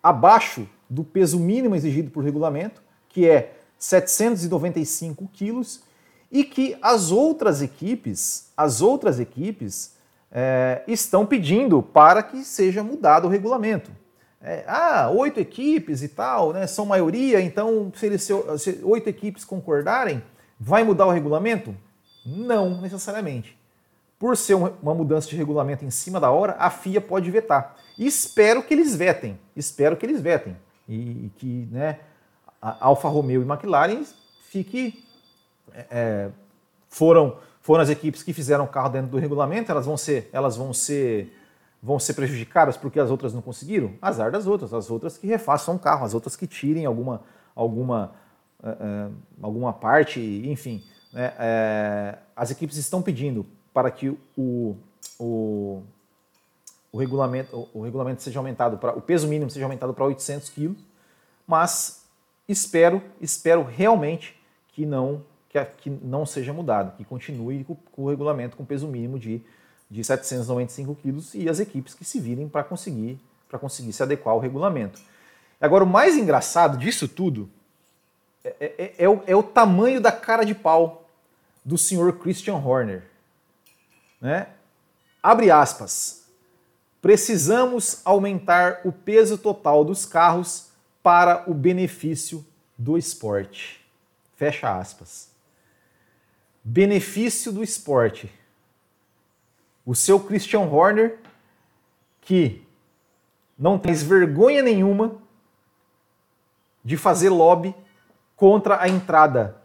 abaixo 0.00 0.68
do 0.88 1.02
peso 1.02 1.36
mínimo 1.40 1.74
exigido 1.74 2.12
por 2.12 2.22
regulamento, 2.22 2.80
que 3.08 3.28
é 3.28 3.57
795 3.78 5.28
quilos 5.32 5.82
e 6.30 6.44
que 6.44 6.76
as 6.82 7.10
outras 7.10 7.62
equipes, 7.62 8.50
as 8.56 8.80
outras 8.80 9.18
equipes 9.18 9.96
é, 10.30 10.82
estão 10.86 11.24
pedindo 11.24 11.82
para 11.82 12.22
que 12.22 12.44
seja 12.44 12.82
mudado 12.82 13.26
o 13.26 13.30
regulamento. 13.30 13.90
É, 14.40 14.64
ah, 14.68 15.10
oito 15.10 15.40
equipes 15.40 16.02
e 16.02 16.08
tal, 16.08 16.52
né, 16.52 16.66
são 16.66 16.86
maioria, 16.86 17.40
então 17.40 17.90
se, 17.96 18.06
eles, 18.06 18.22
se 18.22 18.80
oito 18.84 19.08
equipes 19.08 19.44
concordarem, 19.44 20.22
vai 20.60 20.84
mudar 20.84 21.06
o 21.06 21.10
regulamento? 21.10 21.74
Não 22.24 22.80
necessariamente. 22.80 23.58
Por 24.18 24.36
ser 24.36 24.54
uma 24.54 24.94
mudança 24.94 25.28
de 25.28 25.36
regulamento 25.36 25.84
em 25.84 25.90
cima 25.90 26.20
da 26.20 26.30
hora, 26.30 26.56
a 26.58 26.70
FIA 26.70 27.00
pode 27.00 27.30
vetar. 27.30 27.76
E 27.96 28.06
espero 28.06 28.62
que 28.62 28.74
eles 28.74 28.94
vetem, 28.94 29.38
espero 29.56 29.96
que 29.96 30.04
eles 30.04 30.20
vetem. 30.20 30.56
E 30.88 31.30
que 31.36 31.68
né, 31.70 32.00
Alfa 32.60 33.08
Romeo 33.08 33.42
e 33.42 33.44
McLaren 33.44 34.04
fique, 34.40 35.04
é, 35.72 35.86
é, 35.90 36.30
foram, 36.88 37.36
foram 37.60 37.82
as 37.82 37.90
equipes 37.90 38.22
que 38.22 38.32
fizeram 38.32 38.64
o 38.64 38.68
carro 38.68 38.88
dentro 38.88 39.10
do 39.10 39.18
regulamento, 39.18 39.70
elas 39.70 39.86
vão 39.86 39.96
ser, 39.96 40.28
elas 40.32 40.56
vão 40.56 40.72
ser, 40.72 41.32
vão 41.82 41.98
ser 41.98 42.14
prejudicadas 42.14 42.76
porque 42.76 42.98
as 42.98 43.10
outras 43.10 43.32
não 43.32 43.42
conseguiram? 43.42 43.92
Azar 44.02 44.30
das 44.30 44.46
outras, 44.46 44.72
as 44.74 44.90
outras 44.90 45.16
que 45.16 45.26
refaçam 45.26 45.76
o 45.76 45.78
carro, 45.78 46.04
as 46.04 46.14
outras 46.14 46.34
que 46.34 46.46
tirem 46.46 46.84
alguma, 46.86 47.22
alguma, 47.54 48.12
é, 48.62 48.68
é 48.68 49.08
alguma 49.40 49.72
parte, 49.72 50.20
enfim. 50.20 50.82
Né, 51.12 51.32
é, 51.38 52.18
as 52.34 52.50
equipes 52.50 52.76
estão 52.76 53.00
pedindo 53.00 53.46
para 53.72 53.90
que 53.90 54.08
o, 54.36 54.76
o, 55.18 55.82
o, 56.90 56.98
regulamento, 56.98 57.68
o 57.72 57.82
regulamento 57.82 58.22
seja 58.22 58.40
aumentado, 58.40 58.78
para, 58.78 58.96
o 58.96 59.00
peso 59.00 59.28
mínimo 59.28 59.50
seja 59.50 59.64
aumentado 59.64 59.94
para 59.94 60.04
800 60.04 60.48
quilos, 60.50 60.78
mas 61.46 61.97
espero, 62.48 63.02
espero 63.20 63.62
realmente 63.62 64.40
que 64.68 64.86
não, 64.86 65.22
que, 65.48 65.62
que 65.64 65.90
não 65.90 66.24
seja 66.24 66.52
mudado, 66.52 66.96
que 66.96 67.04
continue 67.04 67.64
com, 67.64 67.74
com, 67.74 68.04
o 68.04 68.08
regulamento 68.08 68.56
com 68.56 68.64
peso 68.64 68.88
mínimo 68.88 69.18
de, 69.18 69.42
de 69.90 70.02
795 70.02 70.94
quilos 70.94 71.34
e 71.34 71.48
as 71.48 71.60
equipes 71.60 71.94
que 71.94 72.04
se 72.04 72.18
virem 72.18 72.48
para 72.48 72.64
conseguir, 72.64 73.20
conseguir 73.60 73.92
se 73.92 74.02
adequar 74.02 74.34
ao 74.34 74.40
regulamento. 74.40 75.00
Agora, 75.60 75.84
o 75.84 75.86
mais 75.86 76.16
engraçado 76.16 76.78
disso 76.78 77.06
tudo 77.06 77.50
é, 78.44 78.56
é, 78.60 78.74
é, 78.78 78.94
é, 78.98 79.08
o, 79.08 79.22
é 79.26 79.36
o 79.36 79.42
tamanho 79.42 80.00
da 80.00 80.12
cara 80.12 80.44
de 80.44 80.54
pau 80.54 81.06
do 81.64 81.76
senhor 81.76 82.18
Christian 82.18 82.56
Horner. 82.56 83.04
Né? 84.20 84.46
Abre 85.22 85.50
aspas. 85.50 86.24
Precisamos 87.02 88.00
aumentar 88.04 88.80
o 88.84 88.92
peso 88.92 89.36
total 89.36 89.84
dos 89.84 90.06
carros 90.06 90.67
para 91.08 91.50
o 91.50 91.54
benefício 91.54 92.44
do 92.76 92.98
esporte. 92.98 93.82
Fecha 94.36 94.78
aspas. 94.78 95.30
Benefício 96.62 97.50
do 97.50 97.64
esporte. 97.64 98.30
O 99.86 99.94
seu 99.94 100.20
Christian 100.20 100.60
Horner, 100.60 101.18
que 102.20 102.62
não 103.58 103.78
tem 103.78 103.94
vergonha 103.94 104.60
nenhuma 104.60 105.16
de 106.84 106.98
fazer 106.98 107.30
lobby 107.30 107.74
contra 108.36 108.78
a 108.78 108.86
entrada 108.86 109.56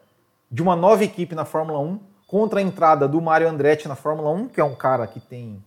de 0.50 0.62
uma 0.62 0.78
nova 0.78 1.04
equipe 1.04 1.36
na 1.36 1.44
Fórmula 1.44 1.80
1, 1.80 2.00
contra 2.26 2.62
a 2.62 2.64
entrada 2.64 3.06
do 3.06 3.22
Mario 3.22 3.50
Andretti 3.50 3.86
na 3.90 3.98
Fórmula 3.98 4.30
1, 4.30 4.48
que 4.48 4.62
é 4.62 4.64
um 4.64 4.76
cara 4.76 5.06
que 5.08 5.20
tem, 5.20 5.62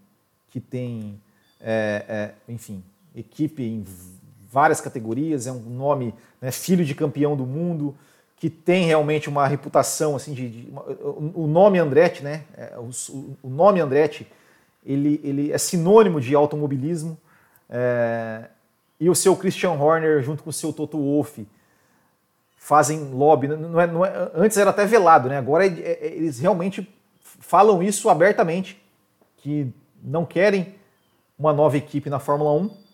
que 0.49 0.59
tem 0.59 1.21
é, 1.61 2.07
é, 2.09 2.35
enfim, 2.51 2.83
equipe 3.15 3.63
em 3.63 3.85
várias 4.57 4.81
categorias, 4.81 5.47
é 5.47 5.53
um 5.53 5.59
nome, 5.59 6.15
né, 6.41 6.51
filho 6.51 6.83
de 6.83 6.95
campeão 6.95 7.37
do 7.37 7.45
mundo, 7.45 7.95
que 8.39 8.49
tem 8.49 8.87
realmente 8.87 9.29
uma 9.29 9.47
reputação, 9.47 10.17
assim, 10.17 10.33
de, 10.33 10.49
de 10.49 10.71
uma, 10.71 10.83
o 11.35 11.47
nome 11.47 11.79
Andretti, 11.79 12.25
né, 12.25 12.45
é, 12.57 12.73
o, 12.79 12.89
o, 13.43 13.51
nome 13.51 13.81
Andretti, 13.81 14.27
ele, 14.83 15.21
ele 15.23 15.53
é 15.53 15.59
sinônimo 15.59 16.23
de 16.23 16.35
automobilismo, 16.35 17.19
é, 17.69 18.45
e 18.99 19.11
o 19.11 19.15
seu 19.15 19.37
Christian 19.37 19.73
Horner, 19.73 20.23
junto 20.23 20.43
com 20.43 20.49
o 20.49 20.55
seu 20.55 20.73
Toto 20.73 20.97
Wolff, 20.97 21.47
fazem 22.57 23.11
lobby, 23.11 23.49
não 23.49 23.79
é, 23.79 23.87
não 23.87 24.07
é, 24.07 24.31
antes 24.35 24.57
era 24.57 24.71
até 24.71 24.87
velado, 24.87 25.29
né, 25.29 25.37
agora 25.37 25.67
é, 25.67 25.69
é, 25.69 26.15
eles 26.17 26.39
realmente 26.39 26.89
falam 27.21 27.83
isso 27.83 28.09
abertamente, 28.09 28.83
que 29.37 29.71
não 30.03 30.25
querem 30.25 30.75
uma 31.39 31.53
nova 31.53 31.77
equipe 31.77 32.09
na 32.09 32.19
Fórmula 32.19 32.53
1, 32.55 32.86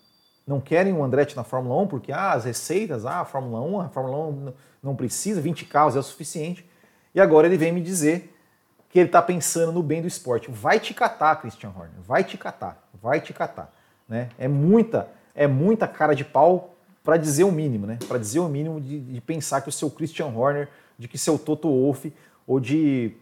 não 0.47 0.61
querem 0.61 0.93
o 0.93 1.03
Andretti 1.03 1.37
na 1.37 1.45
Fórmula 1.45 1.81
1 1.83 1.87
porque 1.87 2.13
ah, 2.13 2.33
as 2.33 2.45
receitas, 2.45 3.07
ah, 3.07 3.21
a 3.21 3.25
Fórmula 3.25 3.61
1, 3.61 3.81
a 3.81 3.89
Fórmula 3.89 4.27
1 4.27 4.53
não 4.83 4.97
precisa, 4.97 5.41
20 5.41 5.65
carros 5.67 5.97
é 5.97 5.99
o 5.99 6.03
suficiente. 6.03 6.69
E 7.15 7.21
agora 7.21 7.47
ele 7.47 7.57
vem 7.57 7.73
me 7.73 7.81
dizer 7.81 8.35
que 8.89 8.99
ele 8.99 9.09
está 9.09 9.23
pensando 9.23 9.73
no 9.73 9.83
bem 9.83 10.03
do 10.03 10.09
esporte. 10.09 10.51
Vai 10.51 10.79
te 10.79 10.93
catar, 10.93 11.37
Christian 11.41 11.71
Horner, 11.71 12.01
vai 12.07 12.25
te 12.25 12.37
catar, 12.37 12.87
vai 13.01 13.21
te 13.21 13.33
catar. 13.33 13.73
Né? 14.09 14.29
É 14.39 14.49
muita, 14.49 15.09
é 15.35 15.47
muita 15.47 15.87
cara 15.87 16.15
de 16.15 16.25
pau 16.25 16.75
para 17.03 17.17
dizer 17.17 17.45
o 17.45 17.51
mínimo, 17.51 17.87
né? 17.87 17.99
Para 18.07 18.19
dizer 18.19 18.41
o 18.41 18.49
mínimo 18.49 18.81
de, 18.81 19.01
de, 19.01 19.21
pensar 19.21 19.61
que 19.61 19.69
o 19.69 19.73
seu 19.73 19.91
Christian 19.91 20.27
Horner, 20.27 20.69
de 20.99 21.09
que 21.09 21.19
seu 21.19 21.39
Toto 21.39 21.69
Wolff 21.69 22.13
ou 22.47 22.61
de 22.61 23.17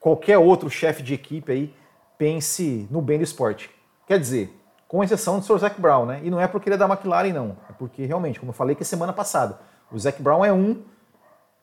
qualquer 0.00 0.38
outro 0.38 0.68
chefe 0.68 1.02
de 1.02 1.14
equipe 1.14 1.52
aí 1.52 1.74
pense 2.18 2.86
no 2.90 3.00
bem 3.00 3.18
do 3.18 3.24
esporte. 3.24 3.70
Quer 4.06 4.18
dizer, 4.18 4.55
com 4.88 5.02
exceção 5.02 5.38
do 5.38 5.44
Sr. 5.44 5.58
Zac 5.58 5.80
Brown, 5.80 6.06
né? 6.06 6.20
E 6.22 6.30
não 6.30 6.40
é 6.40 6.46
porque 6.46 6.68
ele 6.68 6.74
é 6.74 6.78
da 6.78 6.86
McLaren, 6.86 7.32
não. 7.32 7.56
É 7.68 7.72
porque 7.72 8.04
realmente, 8.06 8.38
como 8.38 8.50
eu 8.50 8.54
falei 8.54 8.76
que 8.76 8.84
semana 8.84 9.12
passada, 9.12 9.58
o 9.90 9.98
Zac 9.98 10.22
Brown 10.22 10.44
é 10.44 10.52
um 10.52 10.82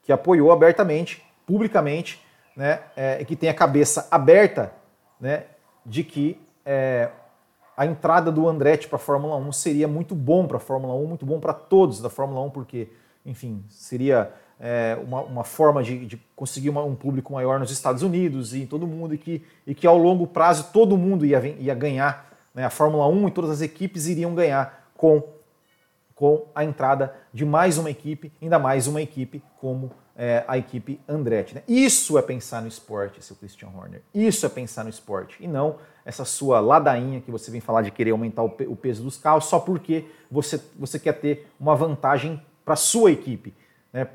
que 0.02 0.12
apoiou 0.12 0.52
abertamente, 0.52 1.24
publicamente, 1.46 2.22
né? 2.56 2.82
É, 2.96 3.24
que 3.24 3.36
tem 3.36 3.50
a 3.50 3.54
cabeça 3.54 4.08
aberta, 4.12 4.74
né? 5.20 5.46
De 5.86 6.04
que 6.04 6.40
é, 6.66 7.10
a 7.76 7.86
entrada 7.86 8.32
do 8.32 8.48
Andretti 8.48 8.88
para 8.88 8.98
a 8.98 9.00
Fórmula 9.00 9.36
1 9.38 9.52
seria 9.52 9.88
muito 9.88 10.14
bom 10.14 10.46
para 10.46 10.58
a 10.58 10.60
Fórmula 10.60 10.94
1, 10.94 11.08
muito 11.08 11.26
bom 11.26 11.40
para 11.40 11.54
todos 11.54 12.02
da 12.02 12.10
Fórmula 12.10 12.42
1, 12.42 12.50
porque, 12.52 12.90
enfim, 13.26 13.64
seria 13.70 14.32
é, 14.60 14.98
uma, 15.04 15.22
uma, 15.22 15.44
forma 15.44 15.82
de, 15.82 16.06
de 16.06 16.18
conseguir 16.36 16.70
uma, 16.70 16.84
um 16.84 16.96
público 16.96 17.34
maior 17.34 17.60
nos 17.60 17.72
Estados 17.72 18.04
Unidos 18.04 18.54
e 18.54 18.62
em 18.62 18.68
todo 18.68 18.86
mundo, 18.86 19.14
e 19.14 19.18
que, 19.18 19.44
e 19.66 19.74
que 19.74 19.88
ao 19.88 19.98
longo 19.98 20.28
prazo 20.28 20.72
todo 20.72 20.98
mundo 20.98 21.26
ia, 21.26 21.40
ia 21.60 21.74
ganhar 21.74 22.33
né? 22.54 22.66
A 22.66 22.70
Fórmula 22.70 23.08
1 23.08 23.28
e 23.28 23.32
todas 23.32 23.50
as 23.50 23.62
equipes 23.62 24.08
iriam 24.08 24.36
ganhar 24.36 24.92
com, 24.96 25.24
com 26.14 26.48
a 26.54 26.64
entrada 26.64 27.16
de 27.34 27.46
mais 27.46 27.78
uma 27.78 27.90
equipe, 27.90 28.32
ainda 28.42 28.60
mais 28.60 28.88
uma 28.88 29.02
equipe 29.02 29.44
como 29.60 29.92
é, 30.16 30.44
a 30.48 30.58
equipe 30.58 31.00
Andretti. 31.08 31.56
Né? 31.56 31.64
Isso 31.68 32.18
é 32.18 32.22
pensar 32.22 32.62
no 32.62 32.68
esporte, 32.68 33.24
seu 33.24 33.36
Christian 33.36 33.70
Horner. 33.70 34.02
Isso 34.14 34.46
é 34.46 34.50
pensar 34.50 34.84
no 34.84 34.90
esporte. 34.90 35.38
E 35.40 35.48
não 35.48 35.78
essa 36.06 36.26
sua 36.26 36.60
ladainha 36.60 37.22
que 37.22 37.32
você 37.32 37.50
vem 37.50 37.62
falar 37.62 37.82
de 37.82 37.90
querer 37.90 38.12
aumentar 38.12 38.44
o 38.44 38.76
peso 38.76 39.04
dos 39.04 39.18
carros 39.18 39.46
só 39.46 39.60
porque 39.60 40.06
você, 40.30 40.62
você 40.78 41.00
quer 41.00 41.14
ter 41.14 41.48
uma 41.60 41.76
vantagem 41.76 42.42
para 42.66 42.76
sua 42.76 43.12
equipe. 43.12 43.54
Né? 43.92 44.08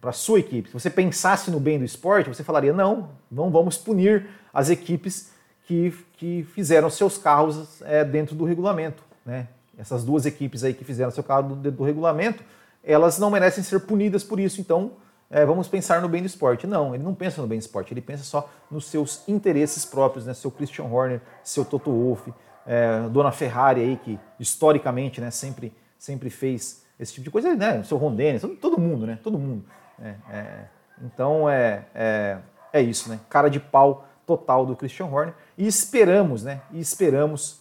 Para 0.00 0.12
sua 0.12 0.40
equipe. 0.40 0.68
Se 0.68 0.74
você 0.74 0.90
pensasse 0.90 1.50
no 1.50 1.60
bem 1.60 1.78
do 1.78 1.84
esporte, 1.84 2.28
você 2.28 2.42
falaria: 2.42 2.72
não, 2.72 3.10
não 3.30 3.50
vamos 3.50 3.76
punir 3.76 4.28
as 4.52 4.70
equipes 4.70 5.30
que, 5.66 5.92
que 6.16 6.46
fizeram 6.54 6.88
seus 6.88 7.18
carros 7.18 7.82
é, 7.82 8.04
dentro 8.04 8.34
do 8.34 8.44
regulamento. 8.44 9.02
Né? 9.24 9.48
Essas 9.76 10.04
duas 10.04 10.24
equipes 10.24 10.64
aí 10.64 10.72
que 10.72 10.84
fizeram 10.84 11.10
seu 11.10 11.22
carro 11.22 11.56
dentro 11.56 11.78
do 11.78 11.84
regulamento, 11.84 12.42
elas 12.82 13.18
não 13.18 13.30
merecem 13.30 13.62
ser 13.62 13.80
punidas 13.80 14.22
por 14.24 14.38
isso. 14.40 14.60
Então, 14.60 14.92
é, 15.28 15.44
vamos 15.44 15.66
pensar 15.66 16.00
no 16.00 16.08
bem 16.08 16.22
do 16.22 16.26
esporte. 16.26 16.66
Não, 16.66 16.94
ele 16.94 17.02
não 17.02 17.14
pensa 17.14 17.42
no 17.42 17.48
bem 17.48 17.58
do 17.58 17.62
esporte, 17.62 17.92
ele 17.92 18.00
pensa 18.00 18.22
só 18.22 18.48
nos 18.70 18.86
seus 18.86 19.28
interesses 19.28 19.84
próprios, 19.84 20.24
né? 20.24 20.34
Seu 20.34 20.52
Christian 20.52 20.84
Horner, 20.84 21.20
seu 21.42 21.64
Toto 21.64 21.90
Wolff, 21.90 22.32
é, 22.64 23.08
Dona 23.10 23.32
Ferrari 23.32 23.80
aí, 23.80 23.96
que 23.96 24.18
historicamente 24.38 25.20
né, 25.20 25.32
sempre, 25.32 25.72
sempre 25.98 26.30
fez 26.30 26.84
esse 26.98 27.12
tipo 27.12 27.24
de 27.24 27.30
coisa, 27.30 27.54
né? 27.56 27.82
Seu 27.82 27.96
Ron 27.96 28.14
Dennis, 28.14 28.42
todo, 28.60 28.80
mundo, 28.80 29.04
né? 29.04 29.18
Todo 29.20 29.36
mundo. 29.36 29.64
É, 30.00 30.14
é, 30.30 30.64
então 31.02 31.50
é, 31.50 31.86
é, 31.92 32.38
é 32.72 32.80
isso, 32.80 33.10
né? 33.10 33.18
Cara 33.28 33.48
de 33.48 33.58
pau 33.58 34.06
total 34.24 34.64
do 34.64 34.76
Christian 34.76 35.06
Horner 35.06 35.34
e 35.56 35.66
esperamos, 35.66 36.42
né? 36.42 36.62
E 36.70 36.80
esperamos, 36.80 37.60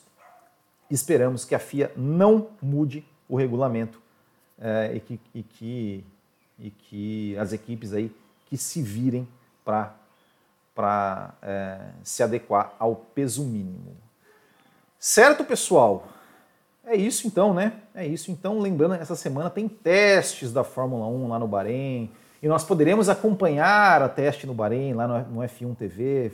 esperamos 0.90 1.46
que 1.46 1.56
a 1.56 1.60
FIA 1.60 1.92
não 1.96 2.50
mude 2.62 3.06
o 3.28 3.36
regulamento 3.36 4.02
é, 4.60 4.92
e, 4.96 5.00
que, 5.00 5.20
e, 5.34 5.44
que, 5.44 6.06
e 6.60 6.70
que 6.70 7.38
as 7.38 7.54
equipes 7.54 7.94
aí 7.94 8.12
que 8.48 8.58
se 8.58 8.82
virem 8.82 9.28
para 9.64 11.34
é, 11.42 11.80
se 12.04 12.22
adequar 12.22 12.74
ao 12.78 12.96
peso 12.96 13.44
mínimo. 13.44 13.96
Certo, 15.00 15.44
pessoal? 15.44 16.08
É 16.86 16.96
isso 16.96 17.26
então, 17.26 17.54
né? 17.54 17.74
É 17.94 18.06
isso. 18.06 18.32
Então, 18.32 18.60
lembrando, 18.60 18.94
essa 18.96 19.16
semana 19.16 19.50
tem 19.50 19.68
testes 19.68 20.54
da 20.54 20.64
Fórmula 20.64 21.08
1 21.08 21.28
lá 21.28 21.40
no 21.40 21.48
Bahrein. 21.48 22.12
E 22.42 22.48
nós 22.48 22.64
poderemos 22.64 23.10
acompanhar 23.10 24.02
a 24.04 24.10
teste 24.10 24.46
no 24.46 24.54
Bahrein, 24.54 24.94
lá 24.94 25.08
no 25.08 25.42
F1 25.42 25.76
TV, 25.76 26.32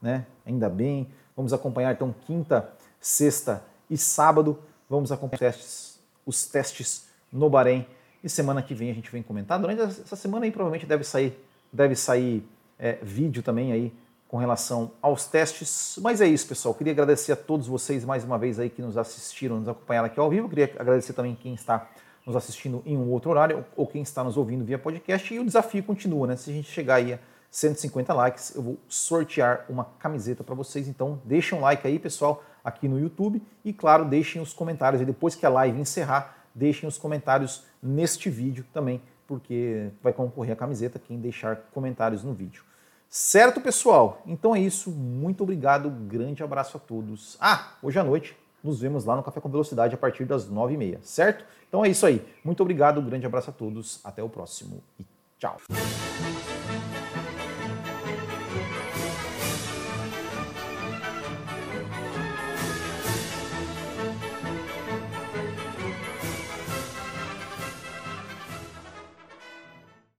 né? 0.00 0.26
Ainda 0.44 0.68
bem. 0.68 1.08
Vamos 1.36 1.52
acompanhar 1.52 1.92
então 1.92 2.14
quinta, 2.26 2.70
sexta 3.00 3.62
e 3.90 3.96
sábado. 3.96 4.58
Vamos 4.88 5.12
acompanhar 5.12 5.50
os 5.50 5.56
testes, 5.56 6.00
os 6.24 6.46
testes 6.46 7.08
no 7.32 7.50
Bahrein. 7.50 7.86
e 8.22 8.28
semana 8.28 8.62
que 8.62 8.74
vem 8.74 8.90
a 8.90 8.94
gente 8.94 9.10
vem 9.10 9.22
comentar. 9.22 9.58
Durante 9.58 9.82
essa 9.82 10.16
semana 10.16 10.44
aí 10.46 10.50
provavelmente 10.50 10.86
deve 10.86 11.04
sair, 11.04 11.38
deve 11.72 11.94
sair 11.94 12.46
é, 12.78 12.98
vídeo 13.02 13.42
também 13.42 13.72
aí 13.72 13.92
com 14.28 14.36
relação 14.36 14.90
aos 15.00 15.26
testes. 15.26 15.98
Mas 16.02 16.20
é 16.20 16.26
isso, 16.26 16.46
pessoal. 16.46 16.74
Queria 16.74 16.92
agradecer 16.92 17.32
a 17.32 17.36
todos 17.36 17.66
vocês 17.66 18.04
mais 18.04 18.24
uma 18.24 18.38
vez 18.38 18.58
aí 18.58 18.68
que 18.68 18.82
nos 18.82 18.96
assistiram, 18.96 19.58
nos 19.58 19.68
acompanharam 19.68 20.06
aqui 20.06 20.18
ao 20.18 20.28
vivo. 20.28 20.48
Queria 20.48 20.72
agradecer 20.78 21.12
também 21.12 21.34
quem 21.34 21.54
está 21.54 21.88
nos 22.26 22.34
assistindo 22.34 22.82
em 22.84 22.96
um 22.96 23.08
outro 23.10 23.30
horário 23.30 23.64
ou 23.76 23.86
quem 23.86 24.02
está 24.02 24.24
nos 24.24 24.36
ouvindo 24.36 24.64
via 24.64 24.78
podcast. 24.78 25.32
E 25.32 25.38
o 25.38 25.44
desafio 25.44 25.82
continua, 25.84 26.26
né? 26.26 26.36
Se 26.36 26.50
a 26.50 26.52
gente 26.52 26.70
chegar 26.70 26.96
aí 26.96 27.14
a 27.14 27.18
150 27.56 28.12
likes, 28.12 28.54
eu 28.54 28.60
vou 28.60 28.78
sortear 28.86 29.64
uma 29.66 29.86
camiseta 29.98 30.44
para 30.44 30.54
vocês. 30.54 30.86
Então, 30.88 31.18
deixem 31.24 31.56
um 31.56 31.62
like 31.62 31.86
aí, 31.86 31.98
pessoal, 31.98 32.44
aqui 32.62 32.86
no 32.86 33.00
YouTube 33.00 33.42
e, 33.64 33.72
claro, 33.72 34.04
deixem 34.04 34.42
os 34.42 34.52
comentários. 34.52 35.00
E 35.00 35.06
depois 35.06 35.34
que 35.34 35.46
a 35.46 35.48
live 35.48 35.80
encerrar, 35.80 36.36
deixem 36.54 36.86
os 36.86 36.98
comentários 36.98 37.64
neste 37.82 38.28
vídeo 38.28 38.62
também, 38.74 39.00
porque 39.26 39.88
vai 40.02 40.12
concorrer 40.12 40.52
a 40.52 40.56
camiseta 40.56 40.98
quem 40.98 41.18
deixar 41.18 41.56
comentários 41.72 42.22
no 42.22 42.34
vídeo. 42.34 42.62
Certo, 43.08 43.58
pessoal? 43.58 44.20
Então 44.26 44.54
é 44.54 44.60
isso. 44.60 44.90
Muito 44.90 45.42
obrigado. 45.42 45.88
Grande 45.88 46.42
abraço 46.42 46.76
a 46.76 46.80
todos. 46.80 47.38
Ah, 47.40 47.72
hoje 47.82 47.98
à 47.98 48.04
noite 48.04 48.36
nos 48.62 48.80
vemos 48.80 49.06
lá 49.06 49.16
no 49.16 49.22
Café 49.22 49.40
com 49.40 49.48
Velocidade 49.48 49.94
a 49.94 49.98
partir 49.98 50.26
das 50.26 50.46
9h30, 50.46 50.98
certo? 51.02 51.46
Então 51.68 51.82
é 51.82 51.88
isso 51.88 52.04
aí. 52.04 52.22
Muito 52.44 52.60
obrigado. 52.60 53.00
Grande 53.00 53.24
abraço 53.24 53.48
a 53.48 53.52
todos. 53.52 53.98
Até 54.04 54.22
o 54.22 54.28
próximo 54.28 54.82
e 55.00 55.06
tchau. 55.38 55.56